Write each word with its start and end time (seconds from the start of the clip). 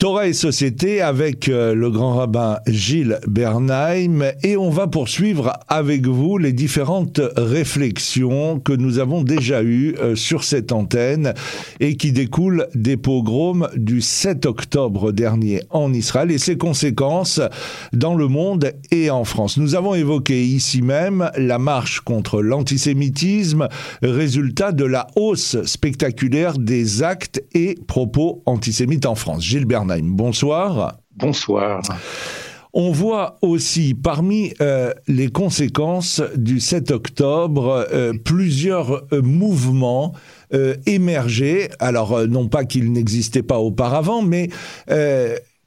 Torah 0.00 0.28
et 0.28 0.32
Société 0.32 1.02
avec 1.02 1.50
euh, 1.50 1.74
le 1.74 1.90
grand 1.90 2.14
rabbin 2.14 2.60
Gilles 2.66 3.20
Bernheim 3.28 4.32
et 4.42 4.56
on 4.56 4.70
va 4.70 4.86
poursuivre 4.86 5.52
avec 5.68 6.06
vous 6.06 6.38
les 6.38 6.54
différentes 6.54 7.20
réflexions 7.36 8.60
que 8.60 8.72
nous 8.72 8.98
avons 8.98 9.22
déjà 9.22 9.62
eues 9.62 9.94
euh, 10.00 10.16
sur 10.16 10.42
cette 10.42 10.72
antenne 10.72 11.34
et 11.80 11.98
qui 11.98 12.12
découlent 12.12 12.66
des 12.74 12.96
pogroms 12.96 13.68
du 13.76 14.00
7 14.00 14.46
octobre 14.46 15.12
dernier 15.12 15.60
en 15.68 15.92
Israël 15.92 16.30
et 16.30 16.38
ses 16.38 16.56
conséquences 16.56 17.42
dans 17.92 18.14
le 18.14 18.26
monde 18.26 18.72
et 18.90 19.10
en 19.10 19.24
France. 19.24 19.58
Nous 19.58 19.74
avons 19.74 19.94
évoqué 19.94 20.42
ici 20.46 20.80
même 20.80 21.30
la 21.36 21.58
marche 21.58 22.00
contre 22.00 22.40
l'antisémitisme, 22.40 23.68
résultat 24.00 24.72
de 24.72 24.86
la 24.86 25.08
hausse 25.14 25.62
spectaculaire 25.66 26.56
des 26.56 27.02
actes 27.02 27.44
et 27.52 27.74
propos 27.86 28.42
antisémites 28.46 29.04
en 29.04 29.14
France. 29.14 29.44
Gilles 29.44 29.66
Bernheim 29.66 29.89
Bonsoir. 30.02 30.98
Bonsoir. 31.16 31.82
On 32.72 32.92
voit 32.92 33.38
aussi 33.42 33.94
parmi 33.94 34.52
euh, 34.60 34.92
les 35.08 35.28
conséquences 35.28 36.22
du 36.36 36.60
7 36.60 36.92
octobre 36.92 37.86
euh, 37.92 38.12
plusieurs 38.12 39.04
euh, 39.12 39.22
mouvements 39.22 40.12
émerger, 40.84 41.68
alors 41.78 42.26
non 42.26 42.48
pas 42.48 42.64
qu'ils 42.64 42.90
n'existaient 42.90 43.44
pas 43.44 43.60
auparavant, 43.60 44.20
mais 44.20 44.48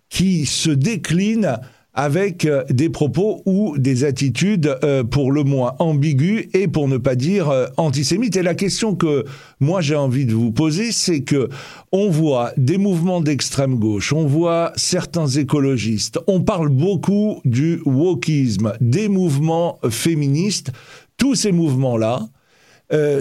qui 0.10 0.46
se 0.46 0.72
déclinent 0.72 1.58
avec 1.94 2.46
euh, 2.46 2.64
des 2.70 2.90
propos 2.90 3.42
ou 3.46 3.78
des 3.78 4.04
attitudes 4.04 4.78
euh, 4.84 5.04
pour 5.04 5.32
le 5.32 5.44
moins 5.44 5.76
ambiguës 5.80 6.48
et 6.54 6.68
pour 6.68 6.88
ne 6.88 6.98
pas 6.98 7.16
dire 7.16 7.50
euh, 7.50 7.68
antisémites. 7.78 8.36
Et 8.36 8.44
la 8.44 8.56
question 8.56 8.96
que 8.96 9.26
moi 9.60 9.82
j'ai 9.82 9.96
envie 9.96 10.26
de 10.26 10.34
vous 10.34 10.52
poser, 10.52 10.92
c'est 10.92 11.22
que 11.22 11.50
on 11.92 12.10
voit 12.10 12.52
des 12.58 12.78
mouvements 12.78 13.22
d'extrême 13.22 13.76
gauche, 13.76 14.12
on 14.12 14.26
voit 14.26 14.74
certains 14.76 15.28
écologistes, 15.28 16.20
on 16.28 16.42
parle 16.42 16.70
beaucoup 16.70 17.42
du 17.46 17.82
wokisme, 17.86 18.74
des 18.82 19.08
mouvements 19.08 19.80
féministes. 19.90 20.72
Tous 21.18 21.36
ces 21.36 21.52
mouvements-là 21.52 22.28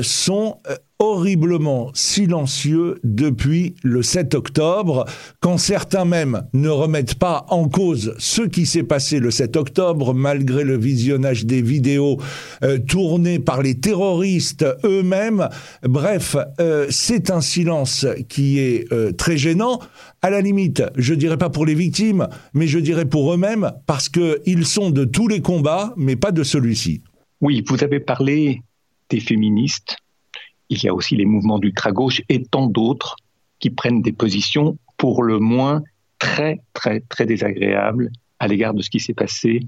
sont 0.02 0.58
horriblement 1.02 1.91
silencieux 1.94 3.00
depuis 3.02 3.74
le 3.82 4.05
7 4.05 4.34
octobre, 4.36 5.05
quand 5.41 5.58
certains 5.58 6.05
même 6.05 6.46
ne 6.52 6.68
remettent 6.68 7.16
pas 7.16 7.44
en 7.48 7.68
cause 7.68 8.14
ce 8.18 8.42
qui 8.42 8.66
s'est 8.66 8.84
passé 8.84 9.18
le 9.18 9.33
7 9.33 9.56
octobre, 9.56 10.14
malgré 10.14 10.62
le 10.62 10.78
visionnage 10.78 11.44
des 11.44 11.60
vidéos 11.60 12.18
euh, 12.62 12.78
tournées 12.78 13.40
par 13.40 13.62
les 13.62 13.74
terroristes 13.74 14.64
eux-mêmes. 14.84 15.48
Bref, 15.83 16.36
euh, 16.60 16.86
c'est 16.88 17.30
un 17.30 17.40
silence 17.40 18.06
qui 18.28 18.60
est 18.60 18.90
euh, 18.92 19.10
très 19.10 19.36
gênant. 19.36 19.80
À 20.22 20.30
la 20.30 20.40
limite, 20.40 20.84
je 20.94 21.14
dirais 21.14 21.38
pas 21.38 21.50
pour 21.50 21.66
les 21.66 21.74
victimes, 21.74 22.28
mais 22.55 22.68
je 22.68 22.78
dirais 22.78 23.06
pour 23.06 23.34
eux-mêmes, 23.34 23.72
parce 23.86 24.08
qu'ils 24.08 24.66
sont 24.66 24.90
de 24.90 25.05
tous 25.05 25.27
les 25.27 25.40
combats, 25.40 25.94
mais 25.96 26.14
pas 26.14 26.30
de 26.30 26.44
celui-ci. 26.44 27.02
Oui, 27.40 27.64
vous 27.66 27.83
avez 27.83 27.98
parlé 27.98 28.62
des 29.11 29.20
féministes 29.20 29.97
il 30.72 30.83
y 30.83 30.89
a 30.89 30.95
aussi 30.95 31.17
les 31.17 31.27
mouvements 31.27 31.58
d'ultra-gauche 31.58 32.22
et 32.31 32.42
tant 32.45 32.67
d'autres 32.67 33.17
qui 33.58 33.69
prennent 33.69 34.00
des 34.00 34.12
positions 34.12 34.78
pour 34.97 35.22
le 35.22 35.39
moins 35.39 35.83
très, 36.19 36.62
très, 36.72 37.00
très 37.00 37.27
désagréables 37.27 38.11
à 38.39 38.48
l'égard 38.48 38.73
de 38.73 38.80
ce 38.80 38.89
qui 38.89 38.98
s'est 38.98 39.12
passé 39.12 39.61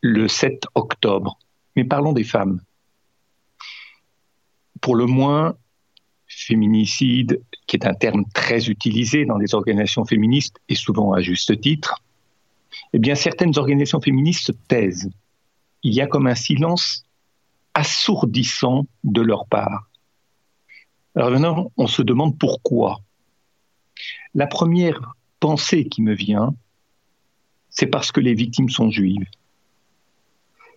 le 0.00 0.26
7 0.26 0.64
octobre. 0.74 1.38
Mais 1.76 1.84
parlons 1.84 2.14
des 2.14 2.24
femmes. 2.24 2.62
Pour 4.80 4.96
le 4.96 5.04
moins, 5.04 5.54
féminicide, 6.26 7.42
qui 7.66 7.76
est 7.76 7.86
un 7.86 7.94
terme 7.94 8.24
très 8.32 8.70
utilisé 8.70 9.26
dans 9.26 9.36
les 9.36 9.54
organisations 9.54 10.06
féministes 10.06 10.56
et 10.70 10.74
souvent 10.76 11.12
à 11.12 11.20
juste 11.20 11.60
titre, 11.60 12.02
eh 12.94 12.98
bien, 12.98 13.14
certaines 13.14 13.58
organisations 13.58 14.00
féministes 14.00 14.46
se 14.46 14.52
taisent. 14.52 15.10
Il 15.82 15.92
y 15.92 16.00
a 16.00 16.06
comme 16.06 16.26
un 16.26 16.34
silence 16.34 17.05
assourdissant 17.76 18.86
de 19.04 19.20
leur 19.20 19.46
part. 19.46 19.90
Alors 21.14 21.30
maintenant, 21.30 21.72
on 21.76 21.86
se 21.86 22.00
demande 22.00 22.38
pourquoi. 22.38 23.00
La 24.34 24.46
première 24.46 25.14
pensée 25.40 25.84
qui 25.86 26.00
me 26.00 26.14
vient, 26.14 26.54
c'est 27.68 27.86
parce 27.86 28.12
que 28.12 28.20
les 28.20 28.32
victimes 28.32 28.70
sont 28.70 28.90
juives. 28.90 29.26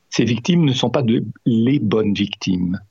Ces 0.09 0.25
victimes 0.25 0.66
ne 0.66 0.74
sont 0.74 0.90
pas 0.90 1.03
les 1.46 1.79
bonnes 1.79 2.13
victimes. 2.13 2.81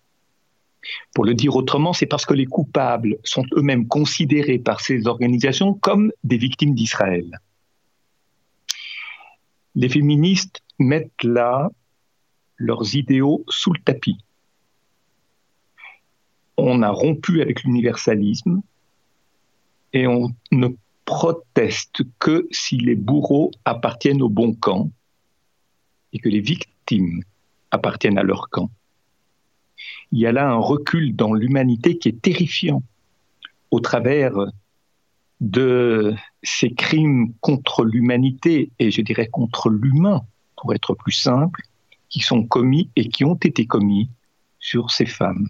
Pour 1.15 1.27
le 1.27 1.35
dire 1.35 1.55
autrement, 1.55 1.93
c'est 1.93 2.07
parce 2.07 2.25
que 2.25 2.33
les 2.33 2.47
coupables 2.47 3.19
sont 3.25 3.45
eux-mêmes 3.57 3.89
considérés 3.89 4.59
par 4.59 4.81
ces 4.81 5.07
organisations 5.07 5.75
comme 5.75 6.13
des 6.25 6.39
victimes 6.39 6.75
d'Israël. 6.75 7.39
Les 9.75 9.91
féministes 9.91 10.63
mettent 10.79 11.25
là 11.25 11.71
leurs 12.59 12.95
idéaux 12.95 13.45
sous 13.49 13.73
le 13.73 13.81
tapis 13.81 14.19
on 16.59 16.83
a 16.83 16.91
rompu 16.91 17.41
avec 17.41 17.63
l'universalisme 17.63 18.61
et 19.93 20.07
on 20.07 20.35
ne 20.51 20.69
proteste 21.05 22.03
que 22.19 22.47
si 22.51 22.77
les 22.77 22.97
bourreaux 22.97 23.53
appartiennent 23.65 24.21
au 24.21 24.29
bon 24.29 24.53
camp 24.53 24.91
et 26.13 26.19
que 26.19 26.29
les 26.29 26.41
victimes 26.41 27.23
appartiennent 27.71 28.19
à 28.19 28.23
leur 28.23 28.51
camp. 28.51 28.71
Il 30.11 30.19
y 30.19 30.27
a 30.27 30.33
là 30.33 30.51
un 30.51 30.59
recul 30.59 31.15
dans 31.15 31.33
l'humanité 31.33 31.97
qui 31.97 32.09
est 32.09 32.21
terrifiant 32.21 32.83
au 33.71 33.81
travers 33.81 34.35
de 35.41 36.15
ces 36.43 36.73
crimes 36.75 37.33
contre 37.41 37.85
l'humanité 37.85 38.73
et 38.81 38.91
je 38.91 39.01
dirais 39.01 39.29
contre 39.29 39.71
l'humain, 39.71 40.23
pour 40.57 40.75
être 40.75 40.95
plus 40.95 41.13
simple, 41.13 41.63
qui 42.09 42.21
sont 42.21 42.45
commis 42.45 42.91
et 42.97 43.09
qui 43.09 43.25
ont 43.25 43.37
été 43.37 43.67
commis 43.67 44.11
sur 44.59 44.91
ces 44.91 45.07
femmes 45.07 45.49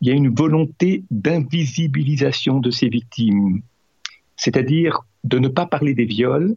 il 0.00 0.08
y 0.08 0.10
a 0.10 0.14
une 0.14 0.34
volonté 0.34 1.04
d'invisibilisation 1.10 2.60
de 2.60 2.70
ces 2.70 2.88
victimes, 2.88 3.62
c'est-à-dire 4.36 5.00
de 5.24 5.38
ne 5.38 5.48
pas 5.48 5.66
parler 5.66 5.94
des 5.94 6.04
viols, 6.04 6.54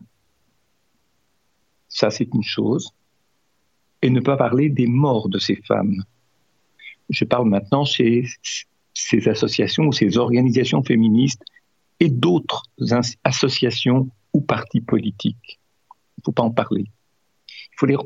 ça 1.88 2.12
c'est 2.12 2.28
une 2.34 2.44
chose, 2.44 2.92
et 4.02 4.10
ne 4.10 4.20
pas 4.20 4.38
parler 4.38 4.70
des 4.70 4.88
morts 4.88 5.30
de 5.30 5.40
ces 5.40 5.56
femmes. 5.56 6.04
Je 7.10 7.26
parle 7.26 7.50
maintenant 7.50 7.86
chez 7.86 8.26
ces 8.94 9.28
associations 9.28 9.86
ou 9.86 9.94
ces 9.94 10.18
organisations 10.18 10.84
féministes 10.84 11.44
et 12.00 12.10
d'autres 12.10 12.64
associations 13.24 14.10
ou 14.34 14.42
partis 14.42 14.82
politiques. 14.82 15.60
Il 16.18 16.22
ne 16.22 16.24
faut 16.26 16.32
pas 16.32 16.44
en 16.44 16.52
parler. 16.52 16.86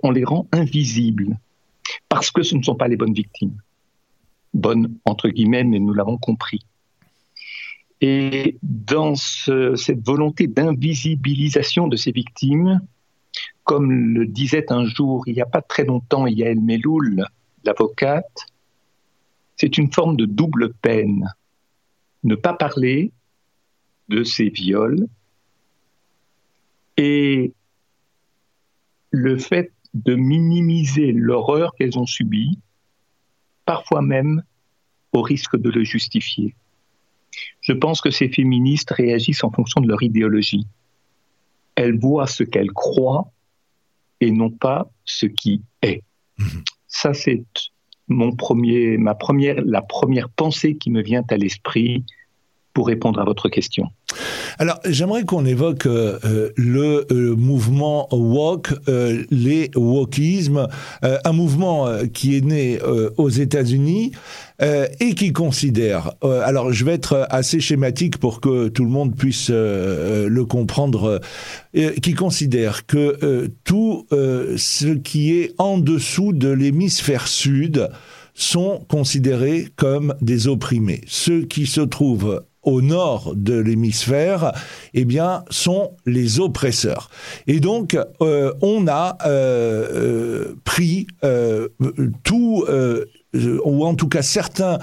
On 0.03 0.11
les 0.11 0.23
rend 0.23 0.47
invisibles 0.51 1.37
parce 2.09 2.31
que 2.31 2.43
ce 2.43 2.55
ne 2.55 2.63
sont 2.63 2.75
pas 2.75 2.87
les 2.87 2.95
bonnes 2.95 3.13
victimes 3.13 3.57
bonne 4.53 4.97
entre 5.05 5.29
guillemets, 5.29 5.63
mais 5.63 5.79
nous 5.79 5.93
l'avons 5.93 6.17
compris. 6.17 6.65
Et 8.01 8.57
dans 8.61 9.15
cette 9.15 10.05
volonté 10.05 10.47
d'invisibilisation 10.47 11.87
de 11.87 11.95
ces 11.95 12.11
victimes, 12.11 12.81
comme 13.63 13.91
le 13.91 14.25
disait 14.25 14.71
un 14.71 14.85
jour, 14.85 15.23
il 15.27 15.35
n'y 15.35 15.41
a 15.41 15.45
pas 15.45 15.61
très 15.61 15.85
longtemps, 15.85 16.27
Yael 16.27 16.59
Meloul, 16.59 17.25
l'avocate, 17.63 18.47
c'est 19.55 19.77
une 19.77 19.91
forme 19.91 20.17
de 20.17 20.25
double 20.25 20.73
peine. 20.73 21.29
Ne 22.23 22.35
pas 22.35 22.53
parler 22.53 23.11
de 24.09 24.23
ces 24.23 24.49
viols 24.49 25.07
et 26.97 27.53
le 29.13 29.37
fait 29.37 29.71
de 29.93 30.15
minimiser 30.15 31.11
l'horreur 31.11 31.75
qu'elles 31.75 31.99
ont 31.99 32.07
subie 32.07 32.59
parfois 33.63 34.01
même 34.01 34.43
au 35.13 35.21
risque 35.21 35.55
de 35.55 35.69
le 35.69 35.83
justifier. 35.83 36.55
Je 37.61 37.73
pense 37.73 38.01
que 38.01 38.09
ces 38.09 38.27
féministes 38.27 38.89
réagissent 38.89 39.43
en 39.43 39.51
fonction 39.51 39.81
de 39.81 39.87
leur 39.87 40.01
idéologie. 40.01 40.67
Elles 41.75 41.97
voient 41.97 42.27
ce 42.27 42.43
qu'elles 42.43 42.71
croient 42.71 43.31
et 44.19 44.31
non 44.31 44.49
pas 44.49 44.89
ce 45.05 45.27
qui 45.27 45.61
est. 45.83 46.03
Mhm. 46.39 46.63
Ça, 46.87 47.13
c'est 47.13 47.45
mon 48.07 48.35
premier, 48.35 48.97
ma 48.97 49.13
première, 49.13 49.61
la 49.63 49.83
première 49.83 50.29
pensée 50.29 50.75
qui 50.75 50.89
me 50.89 51.03
vient 51.03 51.23
à 51.29 51.37
l'esprit 51.37 52.03
pour 52.73 52.87
répondre 52.87 53.19
à 53.19 53.23
votre 53.23 53.49
question. 53.49 53.89
Alors, 54.59 54.79
j'aimerais 54.85 55.23
qu'on 55.23 55.45
évoque 55.45 55.85
euh, 55.85 56.19
euh, 56.25 56.49
le 56.55 57.05
euh, 57.11 57.35
mouvement 57.35 58.07
woke, 58.11 58.73
les 59.31 59.71
wokismes, 59.75 60.67
un 61.01 61.31
mouvement 61.31 61.87
qui 62.13 62.37
est 62.37 62.45
né 62.45 62.79
aux 63.17 63.29
États-Unis 63.29 64.11
et 64.61 65.15
qui 65.15 65.33
considère, 65.33 66.13
alors 66.21 66.71
je 66.71 66.85
vais 66.85 66.93
être 66.93 67.27
assez 67.29 67.59
schématique 67.59 68.17
pour 68.17 68.39
que 68.39 68.67
tout 68.67 68.83
le 68.83 68.89
monde 68.89 69.15
puisse 69.15 69.49
le 69.49 70.43
comprendre, 70.43 71.19
qui 71.73 72.13
considère 72.13 72.85
que 72.85 73.51
tout 73.63 74.05
ce 74.11 74.93
qui 74.93 75.33
est 75.33 75.53
en 75.57 75.77
dessous 75.77 76.33
de 76.33 76.49
l'hémisphère 76.49 77.27
sud 77.27 77.89
sont 78.33 78.85
considérés 78.89 79.67
comme 79.75 80.15
des 80.21 80.47
opprimés. 80.47 81.01
Ceux 81.07 81.41
qui 81.43 81.65
se 81.65 81.81
trouvent 81.81 82.43
au 82.63 82.81
nord 82.81 83.33
de 83.35 83.57
l'hémisphère, 83.57 84.53
eh 84.93 85.05
bien, 85.05 85.43
sont 85.49 85.91
les 86.05 86.39
oppresseurs. 86.39 87.09
Et 87.47 87.59
donc, 87.59 87.97
euh, 88.21 88.53
on 88.61 88.87
a 88.87 89.17
euh, 89.25 89.87
euh, 89.91 90.55
pris 90.63 91.07
tout, 92.23 92.65
ou 93.35 93.85
en 93.85 93.95
tout 93.95 94.07
cas 94.07 94.21
certains, 94.21 94.79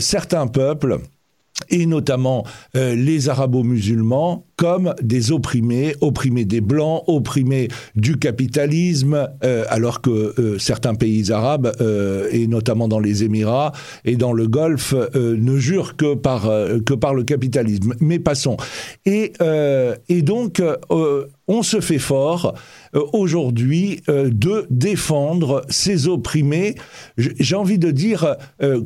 certains 0.00 0.46
peuples, 0.46 0.98
et 1.68 1.86
notamment 1.86 2.44
les 2.74 3.28
arabo-musulmans, 3.28 4.44
comme 4.60 4.94
des 5.02 5.32
opprimés, 5.32 5.94
opprimés 6.02 6.44
des 6.44 6.60
blancs, 6.60 7.02
opprimés 7.06 7.68
du 7.94 8.18
capitalisme, 8.18 9.26
euh, 9.42 9.64
alors 9.70 10.02
que 10.02 10.10
euh, 10.38 10.58
certains 10.58 10.94
pays 10.94 11.32
arabes, 11.32 11.72
euh, 11.80 12.28
et 12.30 12.46
notamment 12.46 12.86
dans 12.86 12.98
les 12.98 13.24
Émirats 13.24 13.72
et 14.04 14.16
dans 14.16 14.34
le 14.34 14.48
Golfe, 14.48 14.94
ne 15.14 15.56
jurent 15.56 15.96
que 15.96 16.14
par, 16.14 16.42
que 16.84 16.92
par 16.92 17.14
le 17.14 17.24
capitalisme. 17.24 17.94
Mais 18.00 18.18
passons. 18.18 18.58
Et, 19.06 19.32
et 20.08 20.22
donc, 20.22 20.62
on 21.50 21.62
se 21.62 21.80
fait 21.80 21.98
fort 21.98 22.54
aujourd'hui 23.12 24.02
de 24.08 24.66
défendre 24.70 25.64
ces 25.68 26.08
opprimés, 26.08 26.74
j'ai 27.16 27.54
envie 27.54 27.78
de 27.78 27.90
dire, 27.90 28.36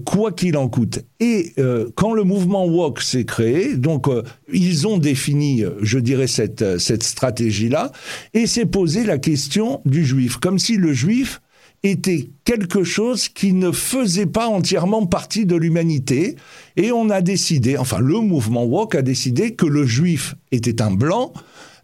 quoi 0.05 0.32
qu'il 0.32 0.56
en 0.56 0.69
coûte. 0.69 1.00
Et 1.20 1.55
quand 1.94 2.12
le 2.12 2.25
mouvement 2.25 2.66
woke 2.66 3.00
s'est 3.00 3.25
créé, 3.25 3.76
donc 3.76 4.08
ils 4.52 4.87
ont 4.87 4.99
défini 4.99 5.44
euh, 5.64 5.70
je 5.82 5.99
dirais, 5.99 6.26
cette, 6.26 6.62
euh, 6.62 6.78
cette 6.78 7.02
stratégie-là, 7.02 7.93
et 8.32 8.46
s'est 8.46 8.67
posé 8.67 9.05
la 9.05 9.19
question 9.19 9.81
du 9.84 10.05
juif, 10.05 10.37
comme 10.37 10.58
si 10.58 10.76
le 10.76 10.93
juif 10.93 11.40
était 11.82 12.31
quelque 12.44 12.82
chose 12.82 13.28
qui 13.28 13.52
ne 13.52 13.70
faisait 13.70 14.26
pas 14.26 14.49
entièrement 14.49 15.05
partie 15.05 15.44
de 15.44 15.55
l'humanité. 15.55 16.37
Et 16.76 16.93
on 16.93 17.10
a 17.10 17.20
décidé, 17.20 17.76
enfin 17.76 17.99
le 17.99 18.20
mouvement 18.20 18.64
woke 18.64 18.94
a 18.94 19.02
décidé 19.02 19.55
que 19.55 19.67
le 19.67 19.84
juif 19.84 20.34
était 20.50 20.81
un 20.81 20.93
blanc, 20.93 21.34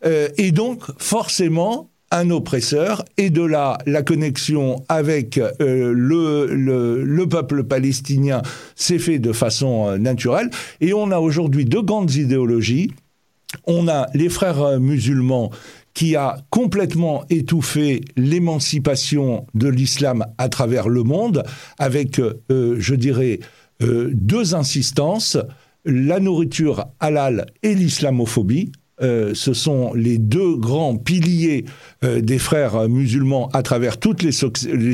euh, 0.04 0.28
et 0.38 0.52
donc 0.52 0.82
forcément 0.98 1.90
un 2.12 2.30
oppresseur, 2.30 3.04
et 3.16 3.30
de 3.30 3.42
là 3.42 3.78
la 3.86 4.02
connexion 4.02 4.84
avec 4.88 5.40
le, 5.60 5.92
le, 5.92 7.04
le, 7.04 7.28
peuple 7.28 7.62
palestinien 7.62 8.42
s'est 8.74 8.98
fait 8.98 9.20
de 9.20 9.32
façon 9.32 9.96
naturelle, 9.96 10.50
et 10.80 10.92
on 10.92 11.12
a 11.12 11.18
aujourd'hui 11.20 11.66
deux 11.66 11.82
grandes 11.82 12.12
idéologies 12.16 12.90
on 13.66 13.88
a 13.88 14.08
les 14.14 14.28
frères 14.28 14.62
euh, 14.62 14.78
musulmans 14.78 15.50
qui 15.94 16.14
a 16.16 16.38
complètement 16.50 17.24
étouffé 17.30 18.02
l'émancipation 18.16 19.46
de 19.54 19.68
l'islam 19.68 20.24
à 20.38 20.48
travers 20.48 20.88
le 20.88 21.02
monde, 21.02 21.42
avec, 21.78 22.20
euh, 22.20 22.76
je 22.78 22.94
dirais, 22.94 23.40
euh, 23.82 24.10
deux 24.14 24.54
insistances, 24.54 25.36
la 25.84 26.20
nourriture 26.20 26.86
halal 27.00 27.46
et 27.62 27.74
l'islamophobie. 27.74 28.70
Ce 29.00 29.52
sont 29.54 29.92
les 29.94 30.18
deux 30.18 30.56
grands 30.56 30.96
piliers 30.96 31.64
des 32.02 32.38
frères 32.38 32.88
musulmans 32.88 33.48
à 33.52 33.62
travers 33.62 33.98
toutes 33.98 34.22
les, 34.22 34.32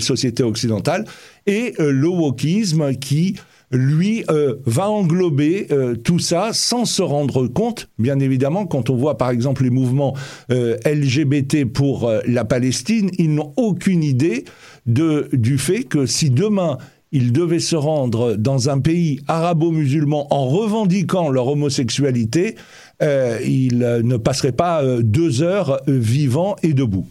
sociétés 0.00 0.42
occidentales, 0.42 1.04
et 1.46 1.74
le 1.78 2.08
wokisme 2.08 2.94
qui 2.94 3.36
lui, 3.72 4.24
euh, 4.30 4.56
va 4.64 4.88
englober 4.88 5.66
euh, 5.70 5.96
tout 5.96 6.18
ça 6.18 6.50
sans 6.52 6.84
se 6.84 7.02
rendre 7.02 7.46
compte, 7.46 7.88
bien 7.98 8.20
évidemment, 8.20 8.66
quand 8.66 8.90
on 8.90 8.96
voit 8.96 9.18
par 9.18 9.30
exemple 9.30 9.64
les 9.64 9.70
mouvements 9.70 10.14
euh, 10.50 10.76
LGBT 10.86 11.64
pour 11.64 12.10
la 12.26 12.44
Palestine, 12.44 13.10
ils 13.18 13.34
n'ont 13.34 13.52
aucune 13.56 14.02
idée 14.02 14.44
du 14.86 15.58
fait 15.58 15.84
que 15.84 16.06
si 16.06 16.30
demain 16.30 16.78
ils 17.12 17.32
devaient 17.32 17.60
se 17.60 17.76
rendre 17.76 18.36
dans 18.36 18.68
un 18.68 18.80
pays 18.80 19.20
arabo-musulman 19.28 20.26
en 20.30 20.46
revendiquant 20.46 21.30
leur 21.30 21.48
homosexualité, 21.48 22.56
ils 23.00 23.78
ne 23.78 24.16
passeraient 24.16 24.52
pas 24.52 24.82
deux 25.02 25.42
heures 25.42 25.80
vivants 25.86 26.56
et 26.62 26.72
debout. 26.72 27.06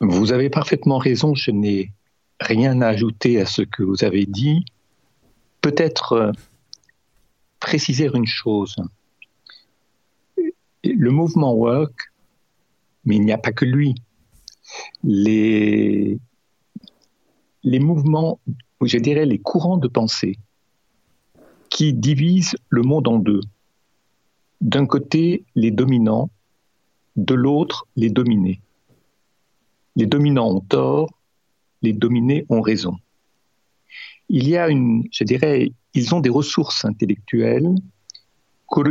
Vous 0.00 0.32
avez 0.32 0.50
parfaitement 0.50 0.98
raison, 0.98 1.34
je 1.34 1.50
n'ai 1.50 1.92
rien 2.40 2.80
à 2.82 2.88
ajouter 2.88 3.40
à 3.40 3.46
ce 3.46 3.62
que 3.62 3.82
vous 3.82 4.04
avez 4.04 4.26
dit 4.26 4.64
peut-être 5.62 6.12
euh, 6.12 6.32
préciser 7.60 8.10
une 8.12 8.26
chose. 8.26 8.76
Le 10.84 11.10
mouvement 11.10 11.54
work, 11.54 11.94
mais 13.04 13.16
il 13.16 13.24
n'y 13.24 13.32
a 13.32 13.38
pas 13.38 13.52
que 13.52 13.64
lui. 13.64 13.94
Les, 15.04 16.18
les 17.62 17.78
mouvements, 17.78 18.40
je 18.82 18.98
dirais 18.98 19.24
les 19.24 19.38
courants 19.38 19.76
de 19.76 19.88
pensée, 19.88 20.38
qui 21.70 21.94
divisent 21.94 22.56
le 22.68 22.82
monde 22.82 23.06
en 23.08 23.18
deux. 23.18 23.40
D'un 24.62 24.86
côté, 24.86 25.44
les 25.54 25.70
dominants, 25.70 26.30
de 27.16 27.34
l'autre, 27.34 27.86
les 27.96 28.08
dominés. 28.08 28.62
Les 29.96 30.06
dominants 30.06 30.48
ont 30.48 30.60
tort, 30.60 31.10
les 31.82 31.92
dominés 31.92 32.46
ont 32.48 32.62
raison 32.62 32.96
il 34.32 34.48
y 34.48 34.56
a 34.56 34.68
une, 34.68 35.04
je 35.12 35.24
dirais, 35.24 35.72
ils 35.92 36.14
ont 36.14 36.20
des 36.20 36.30
ressources 36.30 36.86
intellectuelles 36.86 37.68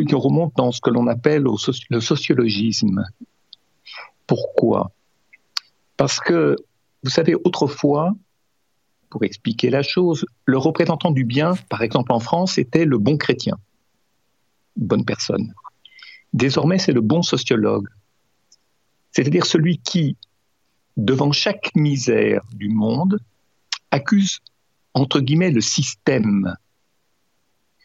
qui 0.07 0.15
remontent 0.15 0.53
dans 0.55 0.71
ce 0.71 0.79
que 0.79 0.91
l'on 0.91 1.07
appelle 1.07 1.43
le 1.89 1.99
sociologisme. 1.99 3.03
Pourquoi? 4.27 4.91
Parce 5.97 6.19
que, 6.19 6.55
vous 7.03 7.09
savez, 7.09 7.33
autrefois, 7.33 8.13
pour 9.09 9.23
expliquer 9.23 9.71
la 9.71 9.81
chose, 9.81 10.23
le 10.45 10.59
représentant 10.59 11.09
du 11.09 11.25
bien, 11.25 11.55
par 11.69 11.81
exemple 11.81 12.11
en 12.11 12.19
France, 12.19 12.59
était 12.59 12.85
le 12.85 12.99
bon 12.99 13.17
chrétien, 13.17 13.57
bonne 14.75 15.05
personne. 15.05 15.53
Désormais, 16.33 16.79
c'est 16.79 16.93
le 16.93 17.01
bon 17.01 17.21
sociologue, 17.21 17.87
c'est-à-dire 19.11 19.45
celui 19.45 19.79
qui, 19.79 20.17
devant 20.97 21.31
chaque 21.31 21.75
misère 21.75 22.41
du 22.53 22.69
monde, 22.69 23.19
accuse 23.91 24.41
entre 24.93 25.19
guillemets, 25.19 25.51
le 25.51 25.61
système. 25.61 26.55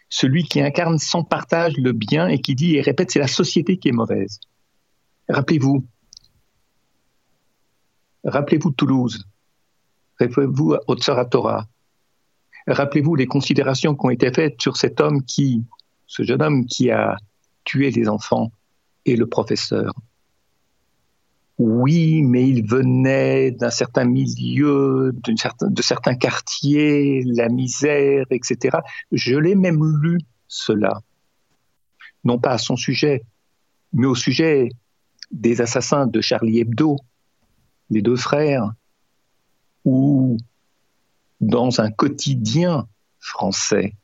Celui 0.09 0.45
qui 0.45 0.61
incarne 0.61 0.99
sans 0.99 1.25
partage 1.25 1.77
le 1.77 1.93
bien 1.93 2.29
et 2.29 2.41
qui 2.41 2.55
dit 2.55 2.77
et 2.77 2.81
répète, 2.81 3.11
c'est 3.11 3.19
la 3.19 3.29
société 3.29 3.79
qui 3.79 3.89
est 3.89 3.93
mauvaise. 3.93 4.41
Rappelez-vous, 5.29 5.85
rappelez-vous 8.25 8.71
Toulouse, 8.71 9.27
rappelez-vous 10.21 10.77
Otsarat 10.87 11.29
rappelez-vous 12.69 13.15
les 13.15 13.27
considérations 13.27 13.95
qui 13.95 14.07
ont 14.07 14.11
été 14.11 14.33
faites 14.33 14.61
sur 14.61 14.77
cet 14.77 15.01
homme 15.01 15.25
qui, 15.25 15.65
ce 16.07 16.23
jeune 16.23 16.43
homme 16.43 16.67
qui 16.67 16.91
a 16.91 17.17
tué 17.65 17.91
les 17.91 18.09
enfants 18.09 18.53
et 19.05 19.17
le 19.17 19.27
professeur. 19.27 19.93
Oui, 21.59 22.23
mais 22.23 22.47
il 22.47 22.67
venait 22.67 23.51
d'un 23.51 23.71
certain 23.71 24.05
milieu, 24.05 25.13
de 25.15 25.83
certains 25.83 26.15
quartiers, 26.15 27.23
la 27.25 27.49
misère, 27.49 28.27
etc. 28.31 28.79
Je 29.11 29.37
l'ai 29.37 29.55
même 29.55 29.83
lu 30.03 30.19
cela, 30.49 31.01
non 32.25 32.39
pas 32.39 32.51
à 32.51 32.59
son 32.59 32.77
sujet, 32.77 33.25
mais 33.93 34.07
au 34.07 34.15
sujet 34.15 34.69
des 35.31 35.61
assassins 35.63 36.07
de 36.07 36.21
Charlie 36.21 36.61
Hebdo, 36.61 36.99
les 37.89 38.03
deux 38.03 38.17
frères, 38.17 38.73
ou 39.85 40.37
dans 41.41 41.81
un 41.81 41.91
quotidien 41.91 42.87
français, 43.19 43.95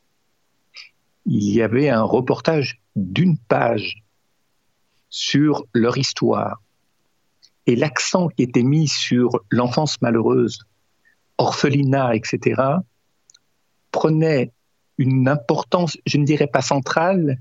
il 1.25 1.53
y 1.53 1.61
avait 1.61 1.89
un 1.89 2.03
reportage 2.03 2.81
d'une 2.95 3.37
page 3.37 4.03
sur 5.09 5.63
leur 5.73 5.97
histoire 5.97 6.61
et 7.65 7.75
l'accent 7.75 8.27
qui 8.27 8.43
était 8.43 8.63
mis 8.63 8.87
sur 8.87 9.39
l'enfance 9.49 10.01
malheureuse, 10.01 10.59
orphelinat, 11.37 12.15
etc., 12.15 12.61
prenait 13.91 14.51
une 14.97 15.27
importance, 15.27 15.97
je 16.05 16.17
ne 16.17 16.25
dirais 16.25 16.47
pas 16.47 16.61
centrale, 16.61 17.39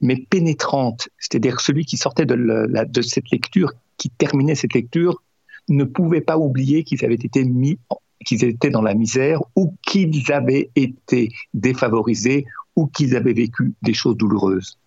mais 0.00 0.16
pénétrante. 0.16 1.08
C'est-à-dire 1.18 1.60
celui 1.60 1.84
qui 1.84 1.96
sortait 1.96 2.26
de, 2.26 2.36
de, 2.36 3.02
cette 3.02 3.30
lecture, 3.30 3.72
qui 3.96 4.10
terminait 4.10 4.54
cette 4.54 4.74
lecture, 4.74 5.22
ne 5.68 5.84
pouvait 5.84 6.20
pas 6.20 6.38
oublier 6.38 6.84
qu'ils 6.84 7.04
avaient 7.04 7.14
été 7.14 7.44
mis, 7.44 7.78
qu'ils 8.24 8.44
étaient 8.44 8.70
dans 8.70 8.82
la 8.82 8.94
misère, 8.94 9.40
ou 9.56 9.74
qu'ils 9.82 10.32
avaient 10.32 10.70
été 10.74 11.30
défavorisés, 11.52 12.46
ou 12.78 12.86
qu'ils 12.86 13.16
avaient 13.16 13.32
vécu 13.32 13.74
des 13.82 13.92
choses 13.92 14.16
douloureuses. 14.16 14.78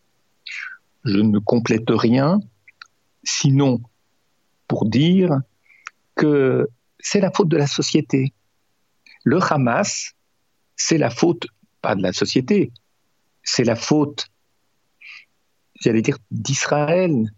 Je 1.03 1.17
ne 1.17 1.39
complète 1.39 1.89
rien, 1.89 2.39
sinon 3.21 3.81
pour 4.69 4.85
dire 4.85 5.41
que 6.15 6.69
c'est 6.99 7.19
la 7.19 7.31
faute 7.31 7.49
de 7.49 7.57
la 7.57 7.67
société. 7.67 8.31
Le 9.25 9.39
Hamas, 9.43 10.13
c'est 10.77 10.97
la 10.97 11.09
faute, 11.09 11.47
pas 11.81 11.95
de 11.95 12.01
la 12.01 12.13
société, 12.13 12.71
c'est 13.43 13.65
la 13.65 13.75
faute, 13.75 14.29
j'allais 15.81 16.01
dire, 16.01 16.17
d'Israël, 16.31 17.29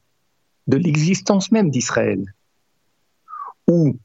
de 0.67 0.77
l'existence 0.77 1.51
même 1.51 1.71
d'Israël. 1.71 2.23
Ou, 3.67 3.97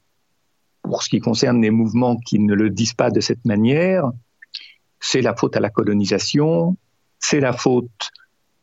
pour 0.81 1.03
ce 1.03 1.11
qui 1.11 1.21
concerne 1.21 1.61
les 1.61 1.71
mouvements 1.71 2.17
qui 2.17 2.39
ne 2.39 2.55
le 2.55 2.71
disent 2.71 2.95
pas 2.95 3.11
de 3.11 3.21
cette 3.21 3.45
manière, 3.45 4.11
c'est 5.01 5.23
la 5.23 5.35
faute 5.35 5.57
à 5.57 5.61
la 5.61 5.71
colonisation, 5.71 6.77
c'est 7.19 7.41
la 7.41 7.53
faute 7.53 8.11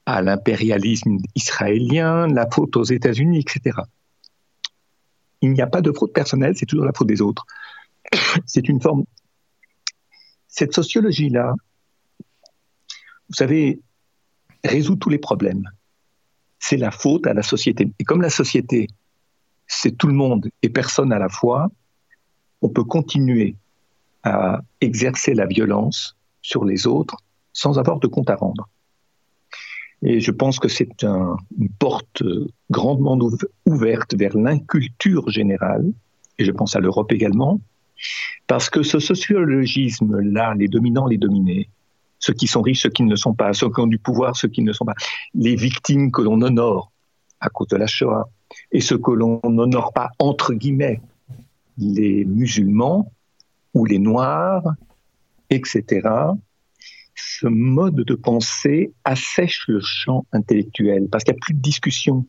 à 0.06 0.22
l'impérialisme 0.22 1.18
israélien, 1.36 2.28
la 2.28 2.50
faute 2.50 2.76
aux 2.78 2.84
États-Unis, 2.84 3.40
etc. 3.40 3.78
Il 5.42 5.54
n'y 5.54 5.62
a 5.62 5.68
pas 5.68 5.82
de 5.82 5.92
faute 5.92 6.14
personnelle, 6.14 6.56
c'est 6.56 6.66
toujours 6.66 6.86
la 6.86 6.94
faute 6.94 7.08
des 7.08 7.22
autres. 7.22 7.46
C'est 8.46 8.70
une 8.70 8.82
forme. 8.82 9.04
Cette 10.48 10.74
sociologie-là, 10.74 11.54
vous 13.30 13.36
savez, 13.36 13.82
résout 14.64 14.96
tous 14.96 15.10
les 15.10 15.18
problèmes. 15.18 15.64
C'est 16.60 16.78
la 16.78 16.92
faute 16.92 17.28
à 17.28 17.34
la 17.34 17.44
société. 17.44 17.92
Et 18.00 18.04
comme 18.04 18.22
la 18.22 18.30
société, 18.30 18.88
c'est 19.68 19.98
tout 19.98 20.08
le 20.08 20.14
monde 20.14 20.50
et 20.62 20.70
personne 20.70 21.12
à 21.12 21.20
la 21.20 21.30
fois, 21.30 21.68
on 22.62 22.70
peut 22.70 22.84
continuer 22.84 23.56
à 24.24 24.62
exercer 24.82 25.34
la 25.34 25.46
violence 25.46 26.16
sur 26.46 26.64
les 26.64 26.86
autres 26.86 27.18
sans 27.54 27.80
avoir 27.80 28.00
de 28.00 28.08
compte 28.08 28.30
à 28.30 28.36
rendre. 28.36 28.70
Et 30.04 30.20
je 30.20 30.32
pense 30.32 30.60
que 30.60 30.68
c'est 30.68 31.04
une 31.04 31.70
porte 31.80 32.22
grandement 32.70 33.18
ouverte 33.66 34.14
vers 34.16 34.38
l'inculture 34.38 35.30
générale, 35.30 35.86
et 36.38 36.46
je 36.46 36.52
pense 36.52 36.76
à 36.76 36.80
l'Europe 36.80 37.12
également, 37.12 37.60
parce 38.46 38.70
que 38.70 38.84
ce 38.84 39.00
sociologisme-là, 39.00 40.54
les 40.56 40.68
dominants, 40.68 41.08
les 41.08 41.18
dominés, 41.18 41.70
ceux 42.20 42.34
qui 42.34 42.46
sont 42.46 42.62
riches, 42.62 42.84
ceux 42.84 42.90
qui 42.90 43.04
ne 43.04 43.10
le 43.10 43.16
sont 43.16 43.34
pas, 43.34 43.54
ceux 43.54 43.70
qui 43.72 43.80
ont 43.80 43.88
du 43.88 43.98
pouvoir, 43.98 44.36
ceux 44.36 44.50
qui 44.50 44.62
ne 44.62 44.68
le 44.68 44.74
sont 44.74 44.86
pas, 44.86 45.00
les 45.34 45.56
victimes 45.56 46.12
que 46.12 46.22
l'on 46.22 46.42
honore 46.42 46.92
à 47.40 47.50
cause 47.50 47.70
de 47.70 47.78
la 47.78 47.88
Shoah, 47.88 48.30
et 48.72 48.82
ceux 48.82 49.00
que 49.00 49.12
l'on 49.12 49.42
n'honore 49.44 49.94
pas, 49.94 50.10
entre 50.20 50.54
guillemets, 50.54 51.02
les 51.78 52.26
musulmans 52.26 53.12
ou 53.74 53.86
les 53.86 54.00
noirs, 54.00 54.64
etc., 55.50 56.08
ce 57.16 57.48
mode 57.48 57.96
de 57.96 58.14
pensée 58.14 58.92
assèche 59.04 59.66
le 59.68 59.80
champ 59.80 60.26
intellectuel, 60.32 61.08
parce 61.10 61.24
qu'il 61.24 61.34
n'y 61.34 61.40
a 61.40 61.42
plus 61.42 61.54
de 61.54 61.62
discussion, 61.62 62.26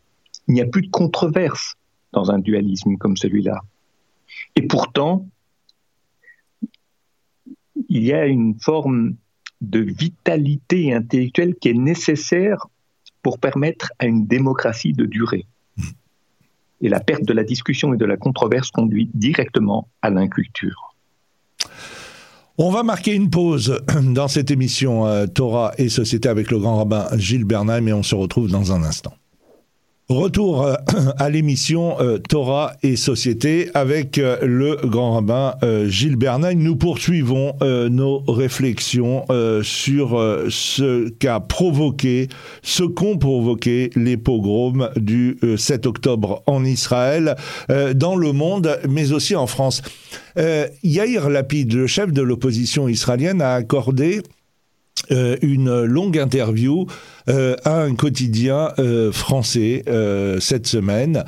il 0.48 0.54
n'y 0.54 0.60
a 0.60 0.66
plus 0.66 0.82
de 0.82 0.90
controverse 0.90 1.74
dans 2.12 2.30
un 2.30 2.38
dualisme 2.38 2.96
comme 2.96 3.16
celui-là. 3.16 3.62
Et 4.54 4.62
pourtant, 4.62 5.28
il 7.88 8.04
y 8.04 8.12
a 8.12 8.26
une 8.26 8.58
forme 8.60 9.16
de 9.60 9.80
vitalité 9.80 10.92
intellectuelle 10.92 11.54
qui 11.56 11.68
est 11.68 11.74
nécessaire 11.74 12.66
pour 13.22 13.38
permettre 13.38 13.92
à 13.98 14.06
une 14.06 14.26
démocratie 14.26 14.92
de 14.92 15.04
durer. 15.04 15.46
Et 16.80 16.88
la 16.88 17.00
perte 17.00 17.24
de 17.24 17.32
la 17.32 17.42
discussion 17.42 17.94
et 17.94 17.96
de 17.96 18.04
la 18.04 18.16
controverse 18.16 18.70
conduit 18.70 19.10
directement 19.14 19.88
à 20.02 20.10
l'inculture. 20.10 20.95
On 22.58 22.70
va 22.70 22.82
marquer 22.82 23.12
une 23.12 23.28
pause 23.28 23.82
dans 24.02 24.28
cette 24.28 24.50
émission 24.50 25.06
euh, 25.06 25.26
Torah 25.26 25.72
et 25.76 25.90
Société 25.90 26.26
avec 26.26 26.50
le 26.50 26.58
grand 26.58 26.78
rabbin 26.78 27.06
Gilles 27.18 27.44
Bernheim 27.44 27.86
et 27.86 27.92
on 27.92 28.02
se 28.02 28.14
retrouve 28.14 28.50
dans 28.50 28.72
un 28.72 28.82
instant. 28.82 29.12
Retour 30.08 30.64
euh, 30.64 30.74
à 31.18 31.28
l'émission 31.30 32.00
euh, 32.00 32.18
Torah 32.18 32.74
et 32.84 32.94
Société 32.94 33.70
avec 33.74 34.18
euh, 34.18 34.38
le 34.42 34.76
grand 34.86 35.14
rabbin 35.14 35.54
Gilles 35.88 36.14
Bernheim. 36.14 36.54
Nous 36.54 36.76
poursuivons 36.76 37.54
nos 37.60 38.18
réflexions 38.28 39.24
sur 39.62 40.44
ce 40.48 41.08
qu'a 41.08 41.40
provoqué, 41.40 42.28
ce 42.62 42.84
qu'ont 42.84 43.18
provoqué 43.18 43.90
les 43.96 44.16
pogroms 44.16 44.90
du 44.96 45.38
7 45.56 45.86
octobre 45.86 46.42
en 46.46 46.64
Israël, 46.64 47.36
dans 47.94 48.16
le 48.16 48.32
monde, 48.32 48.78
mais 48.88 49.12
aussi 49.12 49.34
en 49.34 49.46
France. 49.46 49.82
Yair 50.82 51.30
Lapid, 51.30 51.72
le 51.72 51.86
chef 51.86 52.12
de 52.12 52.22
l'opposition 52.22 52.88
israélienne, 52.88 53.42
a 53.42 53.54
accordé 53.54 54.22
euh, 55.12 55.36
une 55.42 55.84
longue 55.84 56.18
interview 56.18 56.86
euh, 57.28 57.54
à 57.64 57.82
un 57.82 57.94
quotidien 57.94 58.72
euh, 58.78 59.12
français 59.12 59.84
cette 60.40 60.66
semaine. 60.66 61.24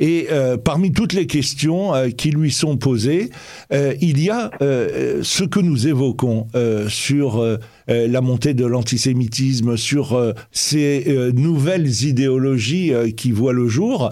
Et 0.00 0.28
parmi 0.64 0.92
toutes 0.92 1.12
les 1.12 1.26
questions 1.26 1.92
qui 2.16 2.30
lui 2.30 2.50
sont 2.50 2.78
posées, 2.78 3.30
il 3.70 4.22
y 4.22 4.30
a 4.30 4.50
ce 4.60 5.44
que 5.44 5.60
nous 5.60 5.86
évoquons 5.86 6.46
sur 6.88 7.58
la 7.86 8.20
montée 8.20 8.54
de 8.54 8.64
l'antisémitisme, 8.64 9.76
sur 9.76 10.34
ces 10.52 11.30
nouvelles 11.34 12.04
idéologies 12.04 12.92
qui 13.16 13.30
voient 13.30 13.52
le 13.52 13.68
jour. 13.68 14.10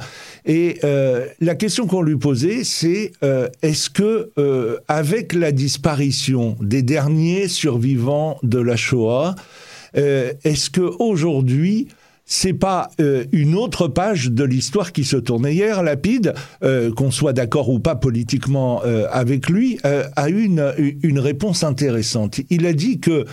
Et 0.48 0.78
euh, 0.82 1.26
la 1.40 1.54
question 1.54 1.86
qu'on 1.86 2.02
lui 2.02 2.16
posait, 2.16 2.64
c'est 2.64 3.12
euh, 3.22 3.48
est-ce 3.62 3.90
que, 3.90 4.30
euh, 4.38 4.78
avec 4.88 5.34
la 5.34 5.52
disparition 5.52 6.56
des 6.60 6.82
derniers 6.82 7.48
survivants 7.48 8.38
de 8.42 8.58
la 8.58 8.76
Shoah, 8.76 9.34
est-ce 9.94 10.70
que 10.70 10.82
aujourd'hui 10.98 11.88
c'est 12.28 12.52
pas 12.52 12.90
une 13.32 13.54
autre 13.54 13.88
page 13.88 14.30
de 14.30 14.44
l'histoire 14.44 14.92
qui 14.92 15.02
se 15.02 15.16
tourne. 15.16 15.46
Hier, 15.46 15.82
Lapide, 15.82 16.34
qu'on 16.94 17.10
soit 17.10 17.32
d'accord 17.32 17.70
ou 17.70 17.80
pas 17.80 17.96
politiquement 17.96 18.82
avec 19.10 19.48
lui, 19.48 19.80
a 19.82 20.28
eu 20.28 20.44
une, 20.44 21.18
réponse 21.18 21.64
intéressante. 21.64 22.40
Il 22.50 22.66
a 22.66 22.74
dit 22.74 23.00
que 23.00 23.24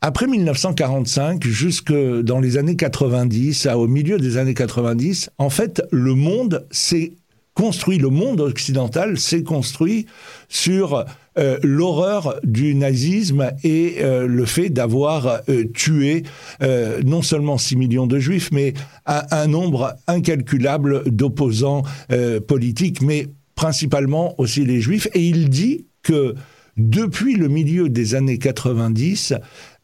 après 0.00 0.28
1945, 0.28 1.44
jusque 1.44 1.92
dans 1.92 2.38
les 2.38 2.56
années 2.58 2.76
90, 2.76 3.66
au 3.74 3.88
milieu 3.88 4.18
des 4.18 4.36
années 4.36 4.54
90, 4.54 5.30
en 5.38 5.50
fait, 5.50 5.82
le 5.90 6.14
monde 6.14 6.66
s'est 6.70 7.14
construit, 7.56 7.96
le 7.98 8.10
monde 8.10 8.40
occidental 8.40 9.18
s'est 9.18 9.42
construit 9.42 10.06
sur 10.48 11.04
euh, 11.38 11.58
l'horreur 11.62 12.38
du 12.44 12.74
nazisme 12.74 13.50
et 13.64 13.96
euh, 14.00 14.26
le 14.26 14.44
fait 14.44 14.68
d'avoir 14.68 15.40
euh, 15.48 15.64
tué 15.74 16.22
non 17.04 17.22
seulement 17.22 17.58
6 17.58 17.76
millions 17.76 18.06
de 18.06 18.18
juifs, 18.18 18.50
mais 18.52 18.74
un, 19.06 19.22
un 19.30 19.46
nombre 19.46 19.96
incalculable 20.06 21.02
d'opposants 21.10 21.82
politiques, 22.46 23.00
mais 23.00 23.28
principalement 23.54 24.38
aussi 24.38 24.64
les 24.64 24.80
juifs. 24.80 25.08
Et 25.14 25.22
il 25.22 25.48
dit 25.48 25.86
que 26.02 26.34
depuis 26.76 27.36
le 27.36 27.48
milieu 27.48 27.88
des 27.88 28.14
années 28.14 28.38
90, 28.38 29.34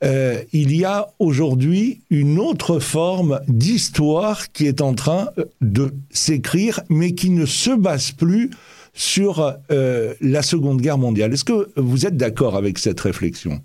euh, 0.04 0.42
il 0.52 0.76
y 0.76 0.84
a 0.84 1.08
aujourd'hui 1.18 2.02
une 2.10 2.38
autre 2.38 2.80
forme 2.80 3.40
d'histoire 3.48 4.52
qui 4.52 4.66
est 4.66 4.80
en 4.82 4.94
train 4.94 5.30
euh, 5.38 5.44
de 5.60 5.92
s'écrire, 6.10 6.80
mais 6.90 7.14
qui 7.14 7.30
ne 7.30 7.46
se 7.46 7.70
base 7.70 8.12
plus 8.12 8.50
sur 8.92 9.56
euh, 9.70 10.14
la 10.20 10.42
Seconde 10.42 10.82
Guerre 10.82 10.98
mondiale. 10.98 11.32
Est-ce 11.32 11.44
que 11.44 11.70
vous 11.76 12.04
êtes 12.04 12.16
d'accord 12.16 12.56
avec 12.56 12.78
cette 12.78 13.00
réflexion? 13.00 13.62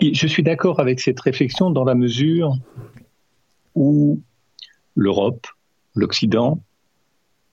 Je 0.00 0.26
suis 0.26 0.42
d'accord 0.42 0.80
avec 0.80 0.98
cette 0.98 1.20
réflexion 1.20 1.70
dans 1.70 1.84
la 1.84 1.94
mesure 1.94 2.56
où 3.76 4.20
l'Europe, 4.96 5.46
l'Occident, 5.94 6.60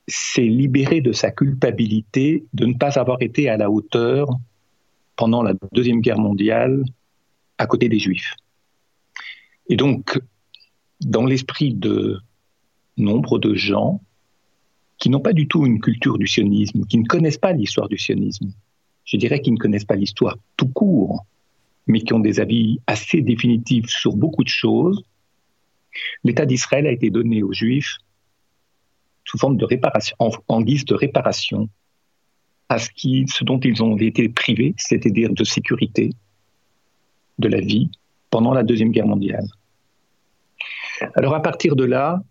s'est 0.07 0.41
libéré 0.41 1.01
de 1.01 1.11
sa 1.11 1.31
culpabilité 1.31 2.45
de 2.53 2.65
ne 2.65 2.73
pas 2.73 2.99
avoir 2.99 3.21
été 3.21 3.49
à 3.49 3.57
la 3.57 3.71
hauteur 3.71 4.27
pendant 5.15 5.41
la 5.41 5.53
Deuxième 5.71 6.01
Guerre 6.01 6.19
mondiale 6.19 6.83
à 7.57 7.67
côté 7.67 7.89
des 7.89 7.99
Juifs. 7.99 8.33
Et 9.69 9.75
donc, 9.75 10.19
dans 11.01 11.25
l'esprit 11.25 11.73
de 11.73 12.19
nombre 12.97 13.39
de 13.39 13.55
gens 13.55 14.01
qui 14.97 15.09
n'ont 15.09 15.19
pas 15.19 15.33
du 15.33 15.47
tout 15.47 15.65
une 15.65 15.81
culture 15.81 16.17
du 16.17 16.27
sionisme, 16.27 16.85
qui 16.85 16.97
ne 16.97 17.05
connaissent 17.05 17.37
pas 17.37 17.51
l'histoire 17.51 17.89
du 17.89 17.97
sionisme, 17.97 18.51
je 19.03 19.17
dirais 19.17 19.41
qu'ils 19.41 19.53
ne 19.53 19.59
connaissent 19.59 19.85
pas 19.85 19.95
l'histoire 19.95 20.37
tout 20.55 20.67
court, 20.67 21.25
mais 21.87 22.01
qui 22.01 22.13
ont 22.13 22.19
des 22.19 22.39
avis 22.39 22.79
assez 22.87 23.21
définitifs 23.21 23.89
sur 23.89 24.15
beaucoup 24.15 24.43
de 24.43 24.49
choses, 24.49 25.03
l'État 26.23 26.45
d'Israël 26.45 26.87
a 26.87 26.91
été 26.91 27.09
donné 27.09 27.43
aux 27.43 27.53
Juifs 27.53 27.97
sous 29.25 29.37
forme 29.37 29.57
de 29.57 29.65
réparation, 29.65 30.15
en 30.19 30.61
guise 30.61 30.85
de 30.85 30.95
réparation 30.95 31.69
à 32.69 32.79
ce, 32.79 32.89
qui, 32.89 33.25
ce 33.27 33.43
dont 33.43 33.59
ils 33.59 33.83
ont 33.83 33.97
été 33.97 34.29
privés, 34.29 34.73
c'est-à-dire 34.77 35.31
de 35.33 35.43
sécurité, 35.43 36.11
de 37.39 37.47
la 37.47 37.59
vie, 37.59 37.89
pendant 38.29 38.53
la 38.53 38.63
Deuxième 38.63 38.91
Guerre 38.91 39.07
mondiale. 39.07 39.45
Alors 41.15 41.35
à 41.35 41.41
partir 41.41 41.75
de 41.75 41.83
là, 41.83 42.21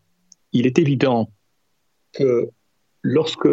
il 0.53 0.67
est 0.67 0.79
évident 0.79 1.31
que 2.13 2.49
lorsque 3.03 3.49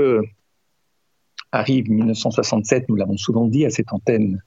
arrive 1.52 1.90
1967, 1.90 2.88
nous 2.90 2.96
l'avons 2.96 3.18
souvent 3.18 3.48
dit 3.48 3.66
à 3.66 3.70
cette 3.70 3.92
antenne, 3.92 4.42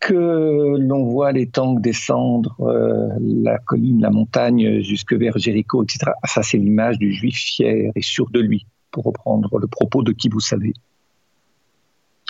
que 0.00 0.76
l'on 0.78 1.04
voit 1.04 1.30
les 1.30 1.46
tanks 1.46 1.80
descendre 1.80 2.56
euh, 2.60 3.10
la 3.20 3.58
colline, 3.58 4.00
la 4.00 4.10
montagne 4.10 4.80
jusque 4.80 5.12
vers 5.12 5.36
Jéricho, 5.38 5.84
etc. 5.84 6.12
Ça, 6.24 6.42
c'est 6.42 6.56
l'image 6.56 6.98
du 6.98 7.12
juif 7.12 7.36
fier 7.36 7.92
et 7.94 8.02
sûr 8.02 8.30
de 8.30 8.40
lui 8.40 8.66
pour 8.90 9.04
reprendre 9.04 9.58
le 9.58 9.66
propos 9.66 10.02
de 10.02 10.12
qui 10.12 10.28
vous 10.28 10.40
savez. 10.40 10.72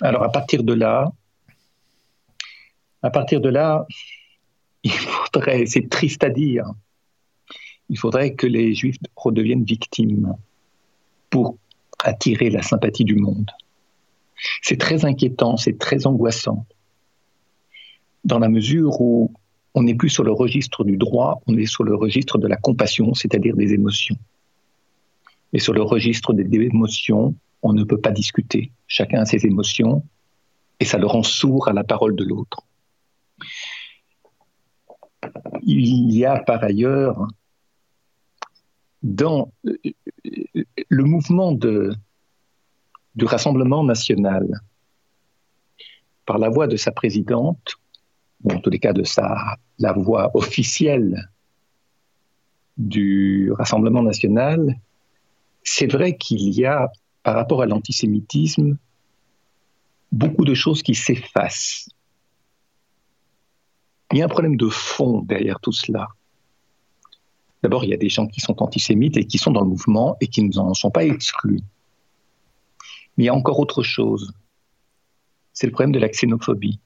Alors 0.03 0.25
à 0.25 0.31
partir 0.31 0.65
de 0.65 0.73
là, 0.73 1.13
à 3.03 3.11
partir 3.11 3.41
de 3.41 3.49
là, 3.49 3.87
il 4.83 4.91
faudrait, 4.91 5.67
c'est 5.67 5.89
triste 5.89 6.25
à 6.25 6.31
dire, 6.31 6.65
il 7.89 7.99
faudrait 7.99 8.35
que 8.35 8.47
les 8.47 8.75
Juifs 8.75 8.97
redeviennent 9.17 9.65
victimes 9.65 10.35
pour 11.29 11.57
attirer 12.03 12.51
la 12.51 12.63
sympathie 12.63 13.05
du 13.05 13.17
monde. 13.17 13.51
C'est 14.63 14.79
très 14.79 15.05
inquiétant, 15.05 15.57
c'est 15.57 15.79
très 15.79 16.07
angoissant. 16.07 16.67
Dans 18.25 18.39
la 18.39 18.49
mesure 18.49 19.01
où 19.01 19.33
on 19.75 19.83
n'est 19.83 19.95
plus 19.95 20.09
sur 20.09 20.25
le 20.25 20.33
registre 20.33 20.85
du 20.85 20.97
droit, 20.97 21.41
on 21.47 21.57
est 21.57 21.67
sur 21.67 21.85
le 21.85 21.95
registre 21.95 22.39
de 22.39 22.47
la 22.47 22.57
compassion, 22.57 23.15
c'est-à-dire 23.15 23.57
des 23.57 23.73
émotions. 23.73 24.17
Et 25.53 25.59
sur 25.59 25.73
le 25.73 25.83
registre 25.83 26.33
des 26.33 26.45
émotions, 26.59 27.35
on 27.63 27.73
ne 27.73 27.85
peut 27.85 28.01
pas 28.01 28.11
discuter. 28.11 28.73
Chacun 28.87 29.21
a 29.21 29.25
ses 29.25 29.47
émotions 29.47 30.05
et 30.79 30.85
ça 30.85 30.99
le 30.99 31.07
rend 31.07 31.23
sourd 31.23 31.69
à 31.69 31.73
la 31.73 31.85
parole 31.85 32.17
de 32.17 32.25
l'autre. 32.25 32.63
Il 35.63 36.13
y 36.13 36.25
a 36.25 36.39
par 36.41 36.63
ailleurs 36.65 37.27
dans 39.03 39.53
le 40.89 41.05
mouvement 41.05 41.53
de, 41.53 41.95
du 43.15 43.25
Rassemblement 43.25 43.85
national, 43.85 44.47
par 46.27 46.39
la 46.39 46.49
voix 46.49 46.67
de 46.67 46.77
sa 46.77 46.93
présidente, 46.93 47.80
ou 48.45 48.53
en 48.53 48.61
tous 48.61 48.71
les 48.71 48.79
cas 48.79 48.93
de 48.93 49.05
sa, 49.05 49.57
la 49.79 49.93
voix 49.93 50.31
officielle 50.35 51.31
du 52.77 53.53
Rassemblement 53.53 54.03
national, 54.03 54.79
c'est 55.63 55.91
vrai 55.91 56.17
qu'il 56.17 56.49
y 56.55 56.65
a, 56.65 56.91
par 57.23 57.35
rapport 57.35 57.63
à 57.63 57.67
l'antisémitisme, 57.67 58.79
beaucoup 60.11 60.45
de 60.45 60.55
choses 60.55 60.83
qui 60.83 60.95
s'effacent. 60.95 61.89
Il 64.13 64.19
y 64.19 64.23
a 64.23 64.25
un 64.25 64.29
problème 64.29 64.57
de 64.57 64.69
fond 64.69 65.21
derrière 65.21 65.61
tout 65.61 65.73
cela. 65.73 66.09
D'abord, 67.63 67.85
il 67.85 67.91
y 67.91 67.95
a 67.95 67.99
des 67.99 68.09
gens 68.09 68.27
qui 68.27 68.41
sont 68.41 68.63
antisémites 68.63 69.17
et 69.17 69.27
qui 69.27 69.39
sont 69.39 69.51
dans 69.51 69.61
le 69.61 69.69
mouvement 69.69 70.17
et 70.21 70.27
qui 70.27 70.43
n'en 70.43 70.75
sont 70.75 70.91
pas 70.91 71.05
exclus. 71.05 71.61
Mais 73.17 73.25
il 73.25 73.27
y 73.27 73.29
a 73.29 73.35
encore 73.35 73.61
autre 73.61 73.83
chose. 73.83 74.33
C'est 75.53 75.67
le 75.67 75.73
problème 75.73 75.93
de 75.93 75.99
la 75.99 76.09
xénophobie, 76.09 76.81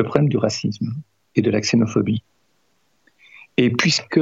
le 0.00 0.04
problème 0.04 0.28
du 0.28 0.38
racisme 0.38 0.94
et 1.34 1.42
de 1.42 1.50
la 1.50 1.60
xénophobie. 1.60 2.22
Et 3.56 3.70
puisque 3.70 4.20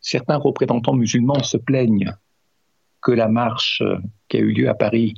certains 0.00 0.36
représentants 0.36 0.94
musulmans 0.94 1.42
se 1.42 1.56
plaignent 1.56 2.12
que 3.02 3.12
la 3.12 3.28
marche 3.28 3.82
qui 4.28 4.36
a 4.38 4.40
eu 4.40 4.52
lieu 4.52 4.68
à 4.68 4.74
Paris 4.74 5.14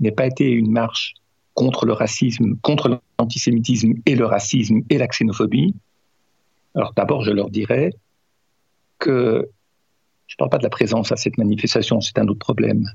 n'ait 0.00 0.12
pas 0.12 0.26
été 0.26 0.50
une 0.50 0.70
marche 0.70 1.14
contre 1.54 1.86
le 1.86 1.92
racisme, 1.92 2.56
contre 2.62 3.00
l'antisémitisme 3.18 3.92
et 4.06 4.16
le 4.16 4.26
racisme 4.26 4.80
et 4.90 4.98
la 4.98 5.06
xénophobie, 5.06 5.74
alors 6.74 6.92
d'abord 6.94 7.22
je 7.22 7.30
leur 7.30 7.50
dirais 7.50 7.92
que, 8.98 9.48
je 10.26 10.34
ne 10.34 10.38
parle 10.38 10.50
pas 10.50 10.58
de 10.58 10.62
la 10.62 10.70
présence 10.70 11.12
à 11.12 11.16
cette 11.16 11.38
manifestation, 11.38 12.00
c'est 12.00 12.18
un 12.18 12.26
autre 12.28 12.38
problème, 12.38 12.86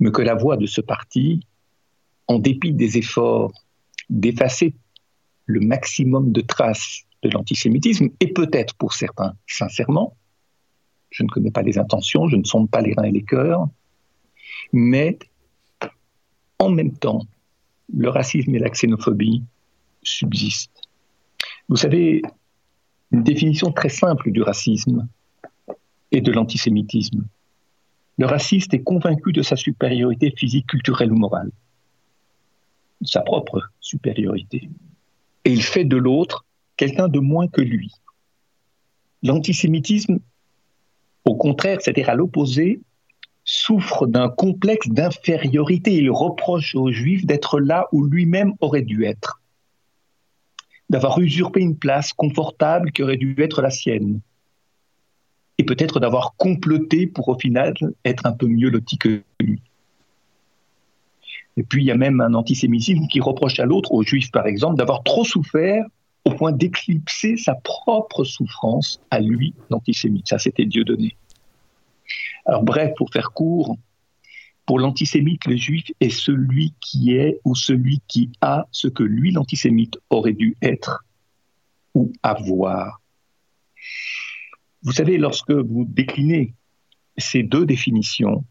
mais 0.00 0.10
que 0.12 0.22
la 0.22 0.34
voix 0.34 0.56
de 0.56 0.66
ce 0.66 0.80
parti, 0.80 1.46
en 2.28 2.38
dépit 2.38 2.72
des 2.72 2.96
efforts 2.96 3.52
d'effacer 4.08 4.74
le 5.46 5.60
maximum 5.60 6.32
de 6.32 6.40
traces 6.40 7.02
de 7.22 7.30
l'antisémitisme, 7.30 8.08
et 8.20 8.32
peut-être 8.32 8.74
pour 8.74 8.92
certains, 8.92 9.34
sincèrement, 9.46 10.16
je 11.10 11.22
ne 11.22 11.28
connais 11.28 11.50
pas 11.50 11.62
les 11.62 11.78
intentions, 11.78 12.28
je 12.28 12.36
ne 12.36 12.44
sonde 12.44 12.70
pas 12.70 12.80
les 12.80 12.92
reins 12.94 13.04
et 13.04 13.12
les 13.12 13.22
cœurs, 13.22 13.68
mais 14.72 15.18
en 16.58 16.70
même 16.70 16.96
temps, 16.96 17.22
le 17.92 18.08
racisme 18.08 18.54
et 18.54 18.58
la 18.58 18.70
xénophobie 18.70 19.42
subsistent. 20.02 20.82
Vous 21.68 21.76
savez, 21.76 22.22
une 23.12 23.22
définition 23.22 23.70
très 23.72 23.88
simple 23.88 24.30
du 24.32 24.42
racisme 24.42 25.06
et 26.10 26.20
de 26.20 26.32
l'antisémitisme. 26.32 27.24
Le 28.18 28.26
raciste 28.26 28.74
est 28.74 28.82
convaincu 28.82 29.32
de 29.32 29.42
sa 29.42 29.56
supériorité 29.56 30.32
physique, 30.36 30.66
culturelle 30.66 31.12
ou 31.12 31.16
morale, 31.16 31.50
sa 33.02 33.20
propre 33.20 33.70
supériorité. 33.80 34.68
Et 35.44 35.52
il 35.52 35.62
fait 35.62 35.84
de 35.84 35.96
l'autre 35.96 36.44
quelqu'un 36.76 37.08
de 37.08 37.20
moins 37.20 37.48
que 37.48 37.60
lui. 37.60 37.92
L'antisémitisme, 39.22 40.18
au 41.24 41.36
contraire, 41.36 41.78
c'est-à-dire 41.80 42.10
à, 42.10 42.14
l'opposé, 42.14 42.80
souffre 43.44 44.06
d'un 44.06 44.28
complexe 44.28 44.88
d'infériorité. 44.88 45.94
Il 45.94 46.10
reproche 46.10 46.74
aux 46.74 46.90
Juifs 46.90 47.26
d'être 47.26 47.60
là 47.60 47.86
où 47.92 48.04
lui-même 48.04 48.54
aurait 48.60 48.82
dû 48.82 49.04
être 49.04 49.40
d'avoir 50.90 51.18
usurpé 51.18 51.60
une 51.60 51.76
place 51.76 52.12
confortable 52.12 52.92
qui 52.92 53.02
aurait 53.02 53.16
dû 53.16 53.34
être 53.38 53.62
la 53.62 53.70
sienne, 53.70 54.20
et 55.58 55.64
peut-être 55.64 56.00
d'avoir 56.00 56.34
comploté 56.36 57.06
pour 57.06 57.28
au 57.28 57.38
final 57.38 57.74
être 58.04 58.26
un 58.26 58.32
peu 58.32 58.46
mieux 58.46 58.70
loti 58.70 58.98
que 58.98 59.22
lui. 59.40 59.60
Et 61.56 61.62
puis 61.62 61.82
il 61.82 61.86
y 61.86 61.90
a 61.90 61.96
même 61.96 62.20
un 62.20 62.34
antisémitisme 62.34 63.06
qui 63.06 63.20
reproche 63.20 63.60
à 63.60 63.64
l'autre, 63.64 63.92
aux 63.92 64.02
juifs 64.02 64.30
par 64.30 64.46
exemple, 64.46 64.76
d'avoir 64.76 65.02
trop 65.02 65.24
souffert 65.24 65.84
au 66.24 66.30
point 66.32 66.52
d'éclipser 66.52 67.36
sa 67.36 67.54
propre 67.54 68.24
souffrance 68.24 69.00
à 69.10 69.20
lui, 69.20 69.54
l'antisémite. 69.70 70.28
Ça, 70.28 70.38
c'était 70.38 70.64
Dieu 70.64 70.84
donné. 70.84 71.16
Alors 72.46 72.62
bref, 72.62 72.92
pour 72.96 73.10
faire 73.10 73.32
court, 73.32 73.76
pour 74.66 74.78
l'antisémite, 74.78 75.44
le 75.46 75.56
juif 75.56 75.84
est 76.00 76.10
celui 76.10 76.72
qui 76.80 77.14
est 77.14 77.40
ou 77.44 77.54
celui 77.54 78.00
qui 78.08 78.30
a 78.40 78.66
ce 78.70 78.88
que 78.88 79.02
lui, 79.02 79.32
l'antisémite, 79.32 79.98
aurait 80.08 80.32
dû 80.32 80.56
être 80.62 81.04
ou 81.94 82.10
avoir. 82.22 83.00
Vous 84.82 84.92
savez, 84.92 85.18
lorsque 85.18 85.52
vous 85.52 85.84
déclinez 85.84 86.54
ces 87.16 87.42
deux 87.42 87.66
définitions, 87.66 88.44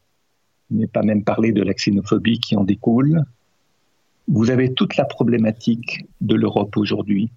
je 0.69 0.75
n'ai 0.77 0.87
pas 0.87 1.03
même 1.03 1.23
parlé 1.23 1.51
de 1.51 1.61
la 1.61 1.73
xénophobie 1.73 2.39
qui 2.39 2.55
en 2.55 2.63
découle, 2.63 3.23
vous 4.27 4.49
avez 4.49 4.73
toute 4.73 4.95
la 4.95 5.05
problématique 5.05 6.05
de 6.21 6.35
l'Europe 6.35 6.77
aujourd'hui, 6.77 7.29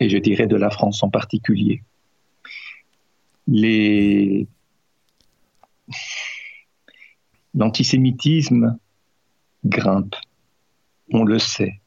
et 0.00 0.08
je 0.08 0.18
dirais 0.18 0.46
de 0.46 0.56
la 0.56 0.70
France 0.70 1.02
en 1.02 1.08
particulier. 1.08 1.82
L'antisémitisme 7.54 8.78
grimpe, 9.64 10.14
on 11.10 11.24
le 11.24 11.38
sait. 11.38 11.80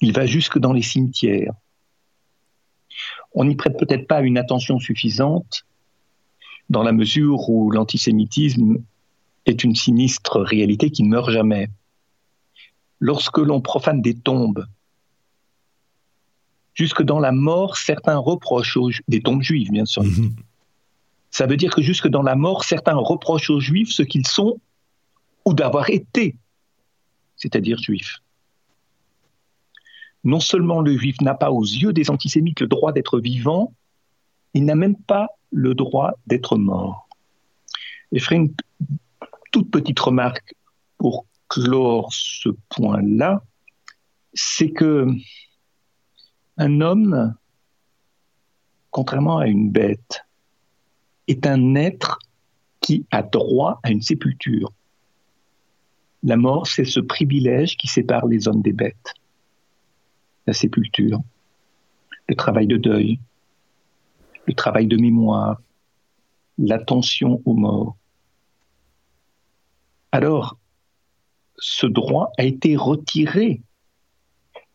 Il 0.00 0.12
va 0.12 0.26
jusque 0.26 0.58
dans 0.58 0.74
les 0.74 0.82
cimetières. 0.82 1.54
On 3.32 3.44
n'y 3.46 3.56
prête 3.56 3.78
peut-être 3.78 4.06
pas 4.06 4.20
une 4.20 4.36
attention 4.36 4.78
suffisante 4.78 5.64
dans 6.68 6.82
la 6.82 6.92
mesure 6.92 7.48
où 7.48 7.70
l'antisémitisme 7.70 8.82
est 9.46 9.64
une 9.64 9.74
sinistre 9.74 10.40
réalité 10.40 10.90
qui 10.90 11.02
ne 11.02 11.08
meurt 11.08 11.30
jamais. 11.30 11.68
Lorsque 13.00 13.38
l'on 13.38 13.60
profane 13.60 14.00
des 14.00 14.14
tombes, 14.14 14.66
jusque 16.74 17.02
dans 17.02 17.20
la 17.20 17.32
mort, 17.32 17.76
certains 17.76 18.18
reprochent 18.18 18.76
aux 18.76 18.90
des 19.08 19.20
tombes 19.20 19.42
juives, 19.42 19.70
bien 19.70 19.84
sûr. 19.84 20.02
Mhm. 20.02 20.34
Ça 21.30 21.46
veut 21.46 21.56
dire 21.56 21.74
que 21.74 21.82
jusque 21.82 22.08
dans 22.08 22.22
la 22.22 22.36
mort, 22.36 22.64
certains 22.64 22.94
reprochent 22.94 23.50
aux 23.50 23.60
juifs 23.60 23.90
ce 23.90 24.02
qu'ils 24.02 24.26
sont 24.26 24.60
ou 25.44 25.52
d'avoir 25.52 25.90
été, 25.90 26.36
c'est-à-dire 27.36 27.78
juif. 27.78 28.20
Non 30.22 30.40
seulement 30.40 30.80
le 30.80 30.96
juif 30.96 31.20
n'a 31.20 31.34
pas 31.34 31.50
aux 31.50 31.64
yeux 31.64 31.92
des 31.92 32.08
antisémites 32.08 32.60
le 32.60 32.66
droit 32.66 32.92
d'être 32.92 33.18
vivant, 33.20 33.74
il 34.54 34.64
n'a 34.64 34.74
même 34.74 34.96
pas 34.96 35.28
le 35.50 35.74
droit 35.74 36.12
d'être 36.26 36.56
mort. 36.56 37.08
Toute 39.54 39.70
petite 39.70 40.00
remarque 40.00 40.56
pour 40.98 41.26
clore 41.46 42.12
ce 42.12 42.48
point-là, 42.70 43.40
c'est 44.32 44.72
que 44.72 45.06
un 46.56 46.80
homme, 46.80 47.36
contrairement 48.90 49.38
à 49.38 49.46
une 49.46 49.70
bête, 49.70 50.24
est 51.28 51.46
un 51.46 51.76
être 51.76 52.18
qui 52.80 53.06
a 53.12 53.22
droit 53.22 53.78
à 53.84 53.92
une 53.92 54.02
sépulture. 54.02 54.72
La 56.24 56.36
mort, 56.36 56.66
c'est 56.66 56.84
ce 56.84 56.98
privilège 56.98 57.76
qui 57.76 57.86
sépare 57.86 58.26
les 58.26 58.48
hommes 58.48 58.60
des 58.60 58.72
bêtes. 58.72 59.14
La 60.48 60.52
sépulture, 60.52 61.20
le 62.28 62.34
travail 62.34 62.66
de 62.66 62.76
deuil, 62.76 63.20
le 64.48 64.54
travail 64.54 64.88
de 64.88 64.96
mémoire, 64.96 65.60
l'attention 66.58 67.40
aux 67.44 67.54
morts. 67.54 67.96
Alors, 70.14 70.56
ce 71.56 71.86
droit 71.86 72.30
a 72.38 72.44
été 72.44 72.76
retiré 72.76 73.62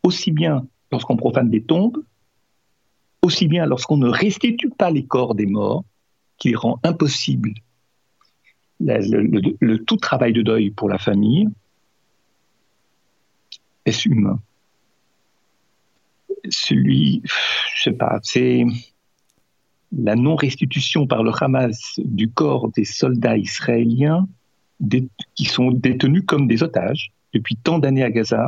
aussi 0.04 0.32
bien 0.32 0.67
lorsqu'on 0.91 1.15
profane 1.15 1.49
des 1.49 1.63
tombes, 1.63 2.04
aussi 3.21 3.47
bien 3.47 3.65
lorsqu'on 3.65 3.95
ne 3.95 4.10
restitue 4.10 4.69
pas 4.69 4.91
les 4.91 5.06
corps 5.06 5.36
des 5.36 5.45
morts, 5.45 5.86
qui 6.39 6.56
rend 6.56 6.82
impossible 6.84 7.54
le, 8.82 9.78
tout 9.78 9.95
travail 9.95 10.34
de 10.34 10.41
deuil 10.41 10.71
pour 10.71 10.89
la 10.89 10.97
famille 10.97 11.47
est 13.86 14.06
humain? 14.06 14.41
Celui, 16.49 17.21
je 17.23 17.84
sais 17.84 17.93
pas, 17.93 18.19
c'est 18.23 18.65
la 19.93 20.17
non-restitution 20.17 21.08
par 21.08 21.23
le 21.23 21.32
Hamas 21.39 21.97
du 21.97 22.30
corps 22.30 22.69
des 22.71 22.84
soldats 22.84 23.38
israéliens 23.38 24.28
qui 25.36 25.46
sont 25.46 25.72
détenus 25.72 26.24
comme 26.26 26.48
des 26.48 26.63
otages 26.63 27.12
depuis 27.34 27.56
tant 27.56 27.80
d'années 27.80 28.04
à 28.04 28.12
Gaza 28.12 28.48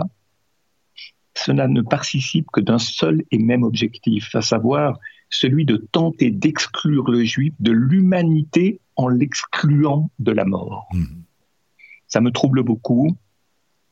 cela 1.36 1.67
ne 1.67 1.82
participe 1.82 2.48
que 2.52 2.60
d'un 2.60 2.78
seul 2.78 3.24
et 3.32 3.38
même 3.38 3.63
objectif, 3.63 4.36
à 4.36 4.41
savoir 4.41 5.00
celui 5.30 5.65
de 5.65 5.78
tenter 5.78 6.30
d'exclure 6.30 7.10
le 7.10 7.24
juif 7.24 7.54
de 7.60 7.72
l'humanité 7.72 8.80
en 8.96 9.08
l'excluant 9.08 10.10
de 10.20 10.32
la 10.32 10.46
mort. 10.46 10.88
Mmh. 10.94 11.06
Ça 12.08 12.22
me 12.22 12.32
trouble 12.32 12.63
beaucoup 12.63 13.15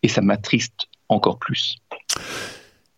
et 0.04 0.10
ça 0.10 0.21
m'attriste 0.21 0.88
encore 1.08 1.39
plus. 1.39 1.78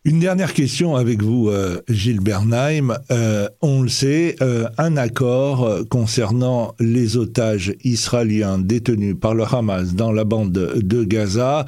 Une 0.04 0.20
dernière 0.20 0.56
question 0.56 0.96
avec 0.96 1.22
vous, 1.22 1.50
euh, 1.50 1.80
Gilles 1.88 2.22
Bernheim. 2.22 2.98
Euh, 3.12 3.48
on 3.62 3.84
le 3.84 3.88
sait, 3.88 4.36
euh, 4.42 4.68
un 4.80 4.98
accord 4.98 5.88
concernant 5.92 6.74
les 6.80 7.18
otages 7.18 7.76
israéliens 7.84 8.58
détenus 8.58 9.16
par 9.22 9.36
le 9.36 9.44
Hamas 9.44 9.94
dans 9.94 10.12
la 10.12 10.24
bande 10.24 10.54
de 10.54 11.04
Gaza 11.04 11.68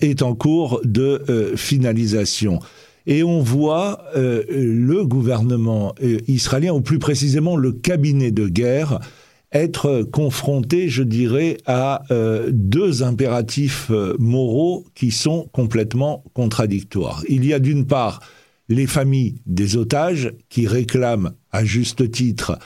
est 0.00 0.22
en 0.22 0.34
cours 0.34 0.80
de 0.82 1.54
finalisation. 1.54 2.58
Et 3.06 3.22
on 3.22 3.40
voit 3.40 4.02
le 4.16 5.04
gouvernement 5.04 5.94
israélien, 6.26 6.72
ou 6.72 6.80
plus 6.80 6.98
précisément 6.98 7.56
le 7.56 7.70
cabinet 7.70 8.32
de 8.32 8.48
guerre, 8.48 8.98
être 9.56 10.02
confronté, 10.02 10.88
je 10.88 11.02
dirais, 11.02 11.58
à 11.66 12.02
euh, 12.10 12.50
deux 12.52 13.02
impératifs 13.02 13.90
euh, 13.90 14.14
moraux 14.18 14.84
qui 14.94 15.10
sont 15.10 15.48
complètement 15.52 16.24
contradictoires. 16.34 17.22
Il 17.28 17.44
y 17.44 17.52
a 17.54 17.58
d'une 17.58 17.86
part 17.86 18.20
les 18.68 18.86
familles 18.86 19.36
des 19.46 19.76
otages 19.76 20.32
qui 20.48 20.66
réclament 20.66 21.32
à 21.52 21.64
juste 21.64 22.10
titre 22.10 22.58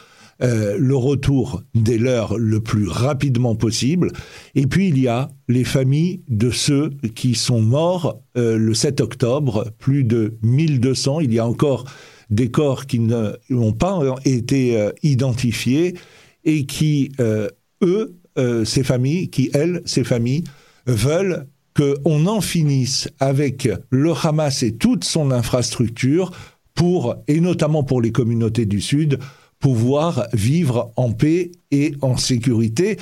euh, 0.43 0.77
le 0.79 0.97
retour 0.97 1.63
des 1.75 1.99
leurs 1.99 2.39
le 2.39 2.61
plus 2.61 2.89
rapidement 2.89 3.55
possible. 3.55 4.11
Et 4.55 4.67
puis 4.67 4.89
il 4.89 4.99
y 4.99 5.07
a 5.07 5.31
les 5.49 5.65
familles 5.65 6.23
de 6.29 6.51
ceux 6.51 6.91
qui 7.15 7.35
sont 7.35 7.61
morts 7.61 8.21
le 8.35 8.73
7 8.73 9.03
octobre, 9.03 9.71
plus 9.79 10.03
de 10.03 10.39
1200. 10.43 11.21
Il 11.21 11.35
y 11.35 11.39
a 11.39 11.47
encore 11.47 11.85
des 12.31 12.51
corps 12.51 12.87
qui 12.87 13.01
n'ont 13.01 13.73
pas 13.73 14.01
été 14.25 14.89
identifiés 15.03 15.95
et 16.45 16.67
qui, 16.67 17.13
euh, 17.21 17.49
eux, 17.83 18.17
euh, 18.39 18.65
ces 18.65 18.83
familles, 18.83 19.29
qui, 19.31 19.51
elles, 19.55 19.83
ces 19.85 20.05
familles, 20.05 20.45
veulent 20.87 21.47
qu'on 21.77 22.27
en 22.27 22.41
finisse 22.41 23.09
avec 23.21 23.69
le 23.91 24.13
Hamas 24.13 24.63
et 24.63 24.77
toute 24.77 25.05
son 25.05 25.31
infrastructure 25.31 26.33
pour, 26.75 27.17
et 27.29 27.41
notamment 27.41 27.85
pour 27.85 28.01
les 28.01 28.13
communautés 28.13 28.67
du 28.67 28.81
Sud, 28.81 29.19
pouvoir 29.59 30.27
vivre 30.33 30.93
en 30.97 31.13
paix 31.13 31.53
et 31.71 31.95
en 32.01 32.17
sécurité. 32.17 32.97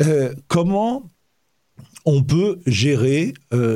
Euh, 0.00 0.34
comment 0.48 1.10
on 2.04 2.22
peut 2.22 2.58
gérer 2.66 3.34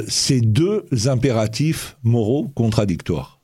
ces 0.09 0.41
deux 0.41 0.87
impératifs 1.07 1.99
moraux 2.03 2.49
contradictoires? 2.55 3.41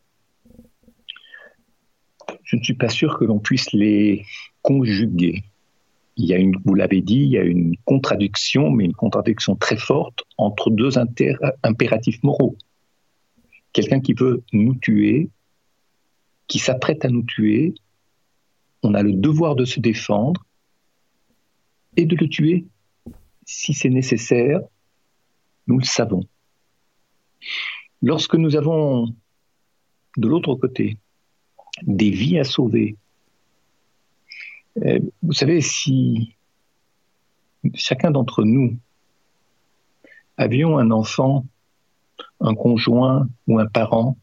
Je 2.43 2.57
ne 2.57 2.63
suis 2.63 2.75
pas 2.75 2.89
sûr 2.89 3.19
que 3.19 3.27
l'on 3.27 3.39
puisse 3.39 3.71
les 3.73 4.25
conjuguer 4.63 5.45
il 6.19 6.27
y 6.27 6.35
a 6.35 6.39
vous 6.65 6.75
l'avez 6.75 7.01
dit, 7.01 7.21
il 7.21 7.31
y 7.31 7.39
a 7.39 7.45
une 7.45 7.77
contradiction, 7.85 8.71
mais 8.71 8.85
une 8.85 8.93
contradiction 8.93 9.55
très 9.55 9.77
forte 9.77 10.25
entre 10.37 10.69
deux 10.69 10.99
impératifs 11.63 12.23
moraux. 12.25 12.57
Quelqu'un 13.73 14.01
qui 14.01 14.15
veut 14.15 14.43
nous 14.53 14.75
tuer, 14.75 15.31
qui 16.49 16.59
s'apprête 16.59 17.05
à 17.05 17.09
nous 17.09 17.23
tuer, 17.23 17.75
on 18.83 18.95
a 18.95 19.03
le 19.03 19.13
devoir 19.13 19.55
de 19.55 19.65
se 19.65 19.79
défendre 19.79 20.45
et 21.97 22.05
de 22.05 22.17
le 22.17 22.29
tuer 22.29 22.67
si 23.45 23.73
c'est 23.73 23.89
nécessaire, 23.89 24.61
nous 25.69 25.79
le 25.79 25.85
savons. 25.85 26.25
Lorsque 28.03 28.35
nous 28.35 28.57
avons 28.57 29.15
de 30.17 30.29
l'autre 30.29 30.57
côté 30.57 30.99
des 31.83 32.11
vies 32.11 32.41
à 32.41 32.45
sauver, 32.45 32.97
vous 35.23 35.33
savez, 35.33 35.61
si 35.61 36.35
chacun 37.75 38.11
d'entre 38.11 38.45
nous 38.45 38.79
avions 40.37 40.79
un 40.79 40.91
enfant, 40.91 41.45
un 42.41 42.55
conjoint 42.55 43.29
ou 43.47 43.59
un 43.59 43.67
parent 43.67 44.17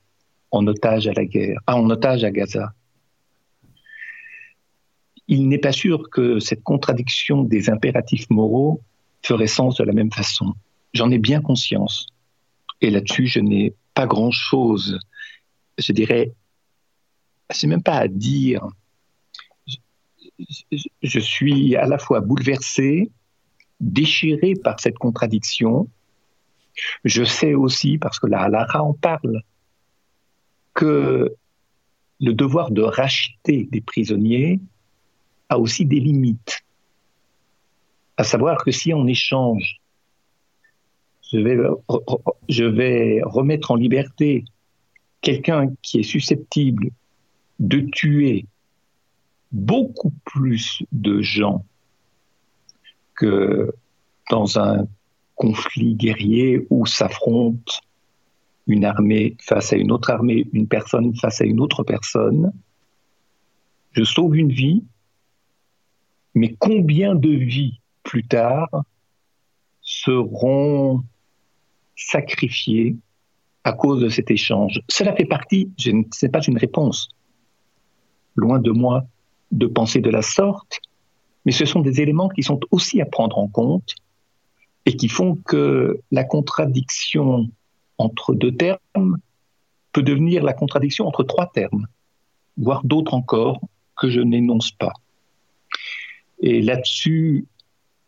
en 0.52 0.66
otage 0.68 1.08
à 1.08 1.14
la 1.14 1.26
guerre, 1.26 1.60
ah, 1.68 1.78
en 1.78 1.90
otage 1.90 2.24
à 2.24 2.32
Gaza, 2.32 2.74
il 5.28 5.48
n'est 5.48 5.58
pas 5.58 5.72
sûr 5.72 6.10
que 6.10 6.40
cette 6.40 6.64
contradiction 6.64 7.44
des 7.44 7.70
impératifs 7.70 8.30
moraux 8.30 8.82
ferait 9.24 9.48
sens 9.48 9.78
de 9.78 9.84
la 9.84 9.94
même 9.94 10.12
façon. 10.12 10.54
J'en 10.94 11.10
ai 11.10 11.18
bien 11.18 11.42
conscience. 11.42 12.08
Et 12.82 12.92
là-dessus, 12.92 13.28
je 13.28 13.40
n'ai 13.40 13.74
pas 13.94 14.06
grand-chose, 14.06 15.00
je 15.78 15.92
dirais, 15.94 16.34
c'est 17.50 17.68
même 17.68 17.84
pas 17.84 17.98
à 17.98 18.08
dire, 18.08 18.68
je 21.02 21.20
suis 21.20 21.76
à 21.76 21.86
la 21.86 21.98
fois 21.98 22.20
bouleversé, 22.20 23.12
déchiré 23.80 24.54
par 24.56 24.80
cette 24.80 24.98
contradiction. 24.98 25.90
Je 27.04 27.24
sais 27.24 27.54
aussi, 27.54 27.98
parce 27.98 28.20
que 28.20 28.28
la 28.28 28.42
Halara 28.42 28.84
en 28.84 28.94
parle, 28.94 29.42
que 30.74 31.36
le 32.20 32.34
devoir 32.34 32.72
de 32.72 32.82
racheter 32.82 33.68
des 33.72 33.82
prisonniers 33.82 34.60
a 35.50 35.60
aussi 35.60 35.86
des 35.86 36.00
limites. 36.00 36.62
À 38.18 38.24
savoir 38.24 38.64
que 38.64 38.72
si 38.72 38.94
en 38.94 39.08
échange, 39.08 39.80
je 41.32 41.40
vais, 41.40 41.58
je 42.50 42.64
vais 42.64 43.22
remettre 43.24 43.72
en 43.72 43.76
liberté 43.76 44.46
quelqu'un 45.22 45.74
qui 45.82 46.00
est 46.00 46.04
susceptible 46.04 46.90
de 47.60 47.80
tuer 47.80 48.46
beaucoup 49.52 50.14
plus 50.26 50.84
de 50.92 51.22
gens 51.22 51.66
que 53.16 53.74
dans 54.30 54.60
un 54.60 54.88
conflit 55.36 55.96
guerrier 55.96 56.66
où 56.70 56.86
s'affronte 56.86 57.82
une 58.68 58.86
armée 58.86 59.38
face 59.40 59.74
à 59.74 59.78
une 59.78 59.92
autre 59.92 60.10
armée, 60.10 60.48
une 60.54 60.68
personne 60.68 61.16
face 61.16 61.42
à 61.42 61.46
une 61.46 61.60
autre 61.60 61.84
personne. 61.84 62.52
Je 63.92 64.04
sauve 64.04 64.36
une 64.36 64.52
vie, 64.52 64.84
mais 66.34 66.56
combien 66.58 67.16
de 67.16 67.30
vies 67.30 67.80
plus 68.04 68.26
tard 68.26 68.70
seront 69.82 71.04
sacrifiées 71.96 72.98
à 73.64 73.72
cause 73.72 74.02
de 74.02 74.10
cet 74.10 74.32
échange? 74.32 74.82
Cela 74.90 75.16
fait 75.16 75.26
partie, 75.26 75.72
ce 75.78 75.92
n'est 75.92 76.32
pas 76.32 76.42
une 76.42 76.58
réponse, 76.58 77.10
loin 78.36 78.60
de 78.60 78.72
moi, 78.72 79.06
de 79.56 79.68
penser 79.68 80.02
de 80.02 80.10
la 80.10 80.22
sorte, 80.22 80.82
mais 81.46 81.52
ce 81.52 81.66
sont 81.66 81.80
des 81.80 82.02
éléments 82.02 82.30
qui 82.30 82.44
sont 82.44 82.60
aussi 82.72 83.02
à 83.02 83.06
prendre 83.06 83.38
en 83.38 83.48
compte 83.48 83.96
et 84.86 84.96
qui 84.96 85.08
font 85.08 85.36
que 85.36 86.00
la 86.12 86.24
contradiction 86.24 87.50
entre 87.98 88.36
deux 88.36 88.54
termes 88.54 89.18
peut 89.94 90.04
devenir 90.04 90.44
la 90.44 90.54
contradiction 90.54 91.08
entre 91.08 91.24
trois 91.24 91.48
termes, 91.48 91.88
voire 92.58 92.84
d'autres 92.84 93.14
encore 93.14 93.62
que 93.96 94.10
je 94.10 94.20
n'énonce 94.20 94.72
pas. 94.72 94.92
Et 96.40 96.62
là-dessus, 96.62 97.48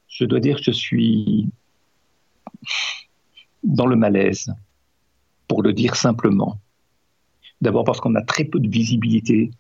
je 0.10 0.26
dois 0.26 0.42
dire 0.42 0.58
que 0.58 0.64
je 0.64 0.72
suis 0.72 1.50
dans 3.64 3.86
le 3.86 3.96
malaise, 3.96 4.54
pour 5.48 5.64
le 5.64 5.72
dire 5.72 5.96
simplement. 5.96 6.58
D'abord 7.62 7.86
parce 7.86 8.02
qu'on 8.02 8.16
a 8.16 8.22
très 8.22 8.44
peu 8.44 8.60
de 8.60 8.68
visibilité 8.68 9.52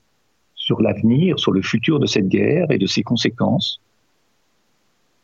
sur 0.68 0.82
l'avenir, 0.82 1.40
sur 1.40 1.54
le 1.54 1.62
futur 1.62 1.98
de 1.98 2.06
cette 2.06 2.28
guerre 2.28 2.70
et 2.72 2.78
de 2.78 2.88
ses 2.88 3.02
conséquences, 3.02 3.80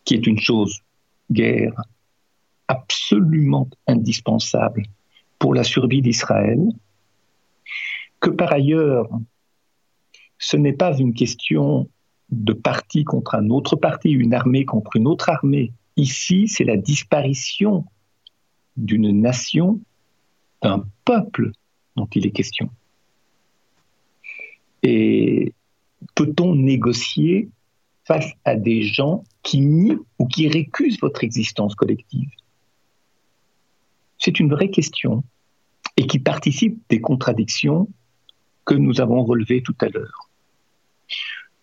qui 0.05 0.13
est 0.13 0.25
une 0.25 0.39
chose, 0.39 0.79
guerre, 1.29 1.73
absolument 2.69 3.67
indispensable 3.85 4.83
pour 5.39 5.53
la 5.53 5.65
survie 5.65 6.01
d'Israël, 6.01 6.61
que 8.21 8.29
par 8.29 8.53
ailleurs, 8.53 9.09
ce 10.39 10.55
n'est 10.55 10.77
pas 10.85 10.97
une 10.97 11.13
question 11.13 11.89
de 12.29 12.53
parti 12.53 13.03
contre 13.03 13.35
un 13.35 13.49
autre 13.49 13.75
parti, 13.75 14.11
une 14.11 14.33
armée 14.33 14.63
contre 14.63 14.95
une 14.95 15.07
autre 15.07 15.27
armée. 15.29 15.73
Ici, 15.97 16.47
c'est 16.47 16.63
la 16.63 16.77
disparition 16.77 17.83
d'une 18.77 19.11
nation, 19.19 19.81
d'un 20.61 20.85
peuple 21.03 21.51
dont 21.97 22.07
il 22.15 22.25
est 22.25 22.31
question. 22.31 22.69
Et 24.83 25.53
peut-on 26.15 26.55
négocier 26.55 27.49
face 28.05 28.31
à 28.43 28.55
des 28.55 28.83
gens 28.83 29.23
qui 29.41 29.61
nient 29.61 29.99
ou 30.19 30.27
qui 30.27 30.47
récusent 30.47 30.99
votre 30.99 31.23
existence 31.23 31.73
collective? 31.75 32.29
C'est 34.17 34.39
une 34.39 34.49
vraie 34.49 34.69
question 34.69 35.23
et 35.97 36.07
qui 36.07 36.19
participe 36.19 36.81
des 36.89 37.01
contradictions 37.01 37.89
que 38.65 38.73
nous 38.73 39.01
avons 39.01 39.23
relevées 39.23 39.61
tout 39.61 39.75
à 39.81 39.87
l'heure. 39.87 40.29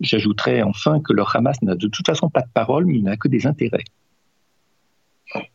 J'ajouterai 0.00 0.62
enfin 0.62 1.00
que 1.00 1.12
le 1.12 1.22
Hamas 1.22 1.60
n'a 1.62 1.74
de 1.74 1.88
toute 1.88 2.06
façon 2.06 2.30
pas 2.30 2.42
de 2.42 2.50
parole, 2.52 2.86
mais 2.86 2.96
il 2.96 3.04
n'a 3.04 3.16
que 3.16 3.28
des 3.28 3.46
intérêts. 3.46 3.84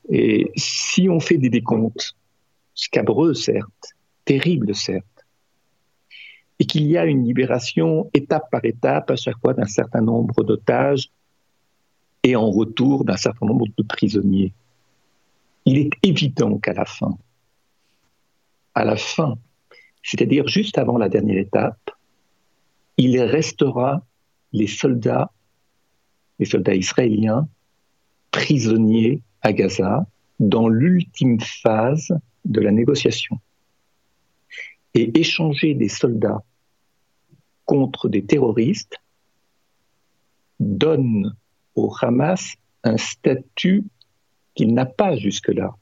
Et 0.09 0.51
si 0.55 1.09
on 1.09 1.19
fait 1.19 1.37
des 1.37 1.49
décomptes, 1.49 2.15
scabreux 2.75 3.33
certes, 3.33 3.95
terrible 4.23 4.75
certes, 4.75 5.14
et 6.59 6.65
qu'il 6.65 6.87
y 6.87 6.97
a 6.97 7.05
une 7.05 7.25
libération 7.25 8.09
étape 8.13 8.49
par 8.49 8.63
étape 8.63 9.11
à 9.11 9.15
chaque 9.15 9.39
fois 9.39 9.53
d'un 9.53 9.65
certain 9.65 10.01
nombre 10.01 10.43
d'otages 10.43 11.09
et 12.23 12.35
en 12.35 12.49
retour 12.49 13.03
d'un 13.03 13.17
certain 13.17 13.45
nombre 13.45 13.65
de 13.77 13.83
prisonniers. 13.83 14.53
Il 15.65 15.77
est 15.77 15.91
évident 16.03 16.57
qu'à 16.57 16.73
la 16.73 16.85
fin, 16.85 17.17
à 18.73 18.85
la 18.85 18.95
fin, 18.95 19.37
c'est-à-dire 20.03 20.47
juste 20.47 20.77
avant 20.77 20.97
la 20.97 21.09
dernière 21.09 21.37
étape, 21.37 21.91
il 22.97 23.19
restera 23.21 24.03
les 24.53 24.67
soldats, 24.67 25.31
les 26.39 26.45
soldats 26.45 26.75
israéliens, 26.75 27.47
prisonniers 28.31 29.21
à 29.41 29.53
Gaza 29.53 30.05
dans 30.39 30.67
l'ultime 30.67 31.39
phase 31.39 32.13
de 32.45 32.61
la 32.61 32.71
négociation. 32.71 33.39
Et 34.95 35.19
échanger 35.19 35.75
des 35.75 35.89
soldats 35.89 36.41
contre 37.65 38.09
des 38.09 38.25
terroristes 38.25 38.97
donne 40.59 41.35
au 41.75 41.93
Hamas 42.01 42.55
un 42.83 42.97
statut 42.97 43.83
qu'il 44.53 44.73
n'a 44.73 44.85
pas 44.85 45.17
jusque-là. 45.17 45.75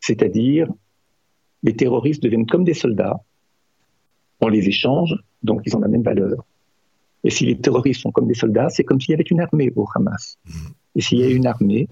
C'est-à-dire, 0.00 0.68
les 1.62 1.76
terroristes 1.76 2.22
deviennent 2.22 2.46
comme 2.46 2.64
des 2.64 2.74
soldats, 2.74 3.20
on 4.40 4.48
les 4.48 4.66
échange, 4.66 5.14
donc 5.42 5.62
ils 5.66 5.76
ont 5.76 5.80
la 5.80 5.88
même 5.88 6.02
valeur. 6.02 6.44
Et 7.22 7.30
si 7.30 7.46
les 7.46 7.58
terroristes 7.58 8.02
sont 8.02 8.12
comme 8.12 8.26
des 8.26 8.34
soldats, 8.34 8.68
c'est 8.68 8.84
comme 8.84 9.00
s'il 9.00 9.12
y 9.12 9.14
avait 9.14 9.24
une 9.24 9.40
armée 9.40 9.72
au 9.76 9.86
Hamas. 9.94 10.38
Et 10.94 11.00
s'il 11.00 11.18
y 11.18 11.24
a 11.24 11.28
une 11.28 11.46
armée, 11.46 11.88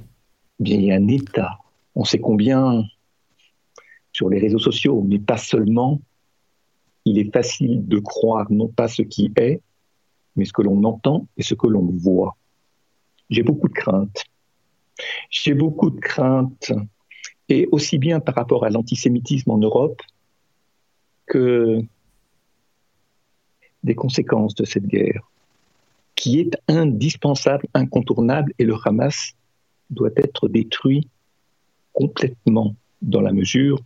eh 0.61 0.63
bien 0.63 0.77
il 0.77 0.85
y 0.85 0.93
a 0.93 0.97
un 0.97 1.09
État. 1.09 1.59
On 1.95 2.05
sait 2.05 2.19
combien 2.19 2.85
sur 4.13 4.29
les 4.29 4.39
réseaux 4.39 4.59
sociaux, 4.59 5.03
mais 5.07 5.19
pas 5.19 5.39
seulement. 5.39 6.01
Il 7.05 7.19
est 7.19 7.33
facile 7.33 7.87
de 7.87 7.99
croire 7.99 8.51
non 8.51 8.69
pas 8.69 8.89
ce 8.89 9.03
qui 9.03 9.33
est, 9.37 9.61
mais 10.37 10.45
ce 10.45 10.53
que 10.53 10.63
l'on 10.63 10.85
entend 10.85 11.27
et 11.37 11.43
ce 11.43 11.55
que 11.55 11.67
l'on 11.67 11.87
voit. 11.87 12.37
J'ai 13.31 13.43
beaucoup 13.43 13.69
de 13.69 13.75
craintes. 13.75 14.25
J'ai 15.31 15.55
beaucoup 15.55 15.91
de 15.91 15.99
craintes, 15.99 16.73
et 17.49 17.67
aussi 17.73 17.99
bien 17.99 18.21
par 18.21 18.35
rapport 18.35 18.65
à 18.65 18.71
l'antisémitisme 18.71 19.51
en 19.51 19.59
Europe 19.59 20.01
que 21.27 21.81
des 23.83 23.95
conséquences 23.95 24.55
de 24.55 24.65
cette 24.65 24.87
guerre, 24.87 25.29
qui 26.15 26.39
est 26.41 26.57
indispensable, 26.69 27.67
incontournable, 27.75 28.53
et 28.59 28.65
le 28.65 28.77
Hamas 28.85 29.33
doit 29.91 30.11
être 30.17 30.49
détruit 30.49 31.09
complètement 31.93 32.77
dans 33.01 33.21
la 33.21 33.33
mesure 33.33 33.79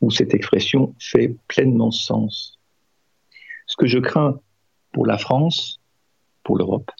où 0.00 0.10
cette 0.10 0.34
expression 0.34 0.94
fait 0.98 1.34
pleinement 1.48 1.90
sens. 1.90 2.58
Ce 3.66 3.76
que 3.76 3.86
je 3.86 3.98
crains 3.98 4.38
pour 4.92 5.06
la 5.06 5.18
France, 5.18 5.80
pour 6.42 6.56
l'Europe, 6.56 6.90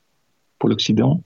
pour 0.59 0.69
l'Occident, 0.69 1.23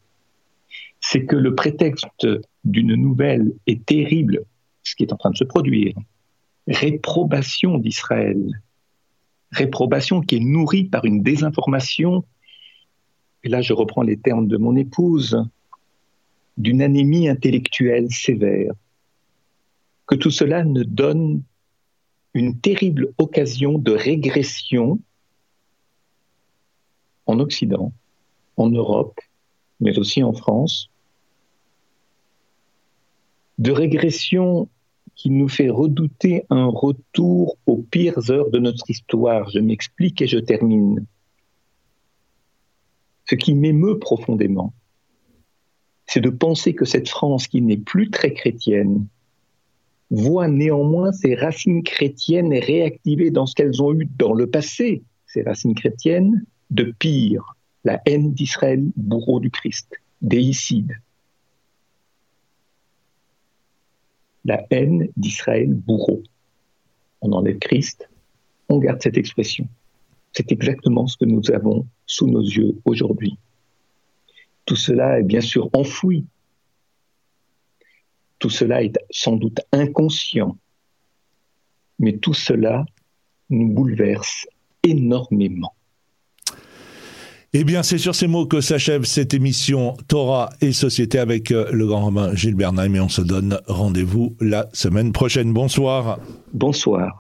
c'est 1.01 1.25
que 1.25 1.37
le 1.37 1.55
prétexte 1.55 2.27
d'une 2.65 2.95
nouvelle 2.95 3.53
et 3.67 3.79
terrible, 3.81 4.45
ce 4.83 4.95
qui 4.95 5.05
est 5.05 5.13
en 5.13 5.17
train 5.17 5.31
de 5.31 5.37
se 5.37 5.45
produire, 5.45 5.95
réprobation 6.69 7.79
d'Israël, 7.79 8.63
réprobation 9.51 10.21
qui 10.21 10.37
est 10.37 10.41
nourrie 10.41 10.85
par 10.85 11.05
une 11.05 11.23
désinformation, 11.23 12.25
et 13.43 13.49
là 13.49 13.63
je 13.63 13.73
reprends 13.73 14.03
les 14.03 14.19
termes 14.19 14.47
de 14.47 14.57
mon 14.57 14.77
épouse, 14.77 15.43
d'une 16.59 16.83
anémie 16.83 17.29
intellectuelle 17.29 18.11
sévère, 18.11 18.73
que 20.07 20.15
tout 20.15 20.31
cela 20.31 20.65
ne 20.65 20.83
donne 20.83 21.43
une 22.35 22.59
terrible 22.61 23.13
occasion 23.19 23.79
de 23.79 23.93
régression 23.93 25.01
en 27.27 27.41
Occident, 27.41 27.93
en 28.57 28.71
Europe, 28.71 29.21
mais 29.81 29.99
aussi 29.99 30.23
en 30.23 30.33
France, 30.33 30.91
de 33.59 33.73
régression 33.73 34.69
qui 35.15 35.31
nous 35.31 35.49
fait 35.49 35.69
redouter 35.69 36.45
un 36.49 36.67
retour 36.67 37.59
aux 37.67 37.77
pires 37.77 38.31
heures 38.31 38.51
de 38.51 38.59
notre 38.59 38.89
histoire. 38.89 39.51
Je 39.51 39.59
m'explique 39.59 40.23
et 40.23 40.27
je 40.27 40.39
termine. 40.39 41.05
Ce 43.27 43.35
qui 43.35 43.55
m'émeut 43.55 43.99
profondément, 43.99 44.73
c'est 46.07 46.21
de 46.21 46.31
penser 46.31 46.75
que 46.75 46.85
cette 46.85 47.09
France 47.09 47.49
qui 47.49 47.61
n'est 47.61 47.77
plus 47.77 48.11
très 48.11 48.33
chrétienne 48.33 49.07
voit 50.11 50.49
néanmoins 50.49 51.13
ses 51.13 51.35
racines 51.35 51.83
chrétiennes 51.83 52.53
réactivées 52.53 53.31
dans 53.31 53.47
ce 53.47 53.55
qu'elles 53.55 53.83
ont 53.83 53.95
eu 53.95 54.09
dans 54.19 54.35
le 54.35 54.49
passé, 54.49 55.03
ces 55.27 55.43
racines 55.43 55.75
chrétiennes, 55.75 56.45
de 56.71 56.93
pire, 56.99 57.57
la 57.85 58.01
haine 58.07 58.33
d'Israël, 58.33 58.85
bourreau 58.97 59.41
du 59.41 59.51
Christ, 59.51 59.95
déicide, 60.21 60.99
la 64.45 64.65
haine 64.71 65.09
d'Israël 65.17 65.73
bourreau. 65.73 66.23
On 67.21 67.33
enlève 67.33 67.59
Christ, 67.59 68.09
on 68.69 68.79
garde 68.79 69.03
cette 69.03 69.19
expression. 69.19 69.69
C'est 70.33 70.53
exactement 70.53 71.07
ce 71.07 71.17
que 71.17 71.25
nous 71.25 71.51
avons 71.51 71.87
sous 72.07 72.29
nos 72.29 72.43
yeux 72.43 72.77
aujourd'hui. 72.85 73.37
Tout 74.65 74.77
cela 74.77 75.19
est 75.19 75.25
bien 75.25 75.41
sûr 75.41 75.69
enfoui. 75.73 76.25
Tout 78.41 78.51
cela 78.51 78.83
est 78.83 78.99
sans 79.11 79.37
doute 79.37 79.61
inconscient. 79.71 80.59
Mais 82.01 82.17
tout 82.17 82.35
cela 82.35 82.85
nous 83.51 83.69
bouleverse 83.69 84.47
énormément. 84.83 85.75
Eh 87.53 87.65
bien, 87.65 87.83
c'est 87.83 87.99
sur 87.99 88.15
ces 88.15 88.29
mots 88.29 88.47
que 88.47 88.61
s'achève 88.61 89.03
cette 89.05 89.35
émission 89.35 89.97
Torah 90.07 90.51
et 90.61 90.71
Société 90.71 91.19
avec 91.19 91.51
euh, 91.51 91.69
le 91.73 91.85
grand 91.85 92.05
rabbin 92.05 92.33
Gilles 92.33 92.55
Bernheim 92.55 92.95
et 92.95 93.01
on 93.01 93.09
se 93.09 93.23
donne 93.23 93.59
rendez-vous 93.67 94.37
la 94.41 94.69
semaine 94.73 95.11
prochaine. 95.11 95.53
Bonsoir. 95.53 96.21
Bonsoir. 96.53 97.19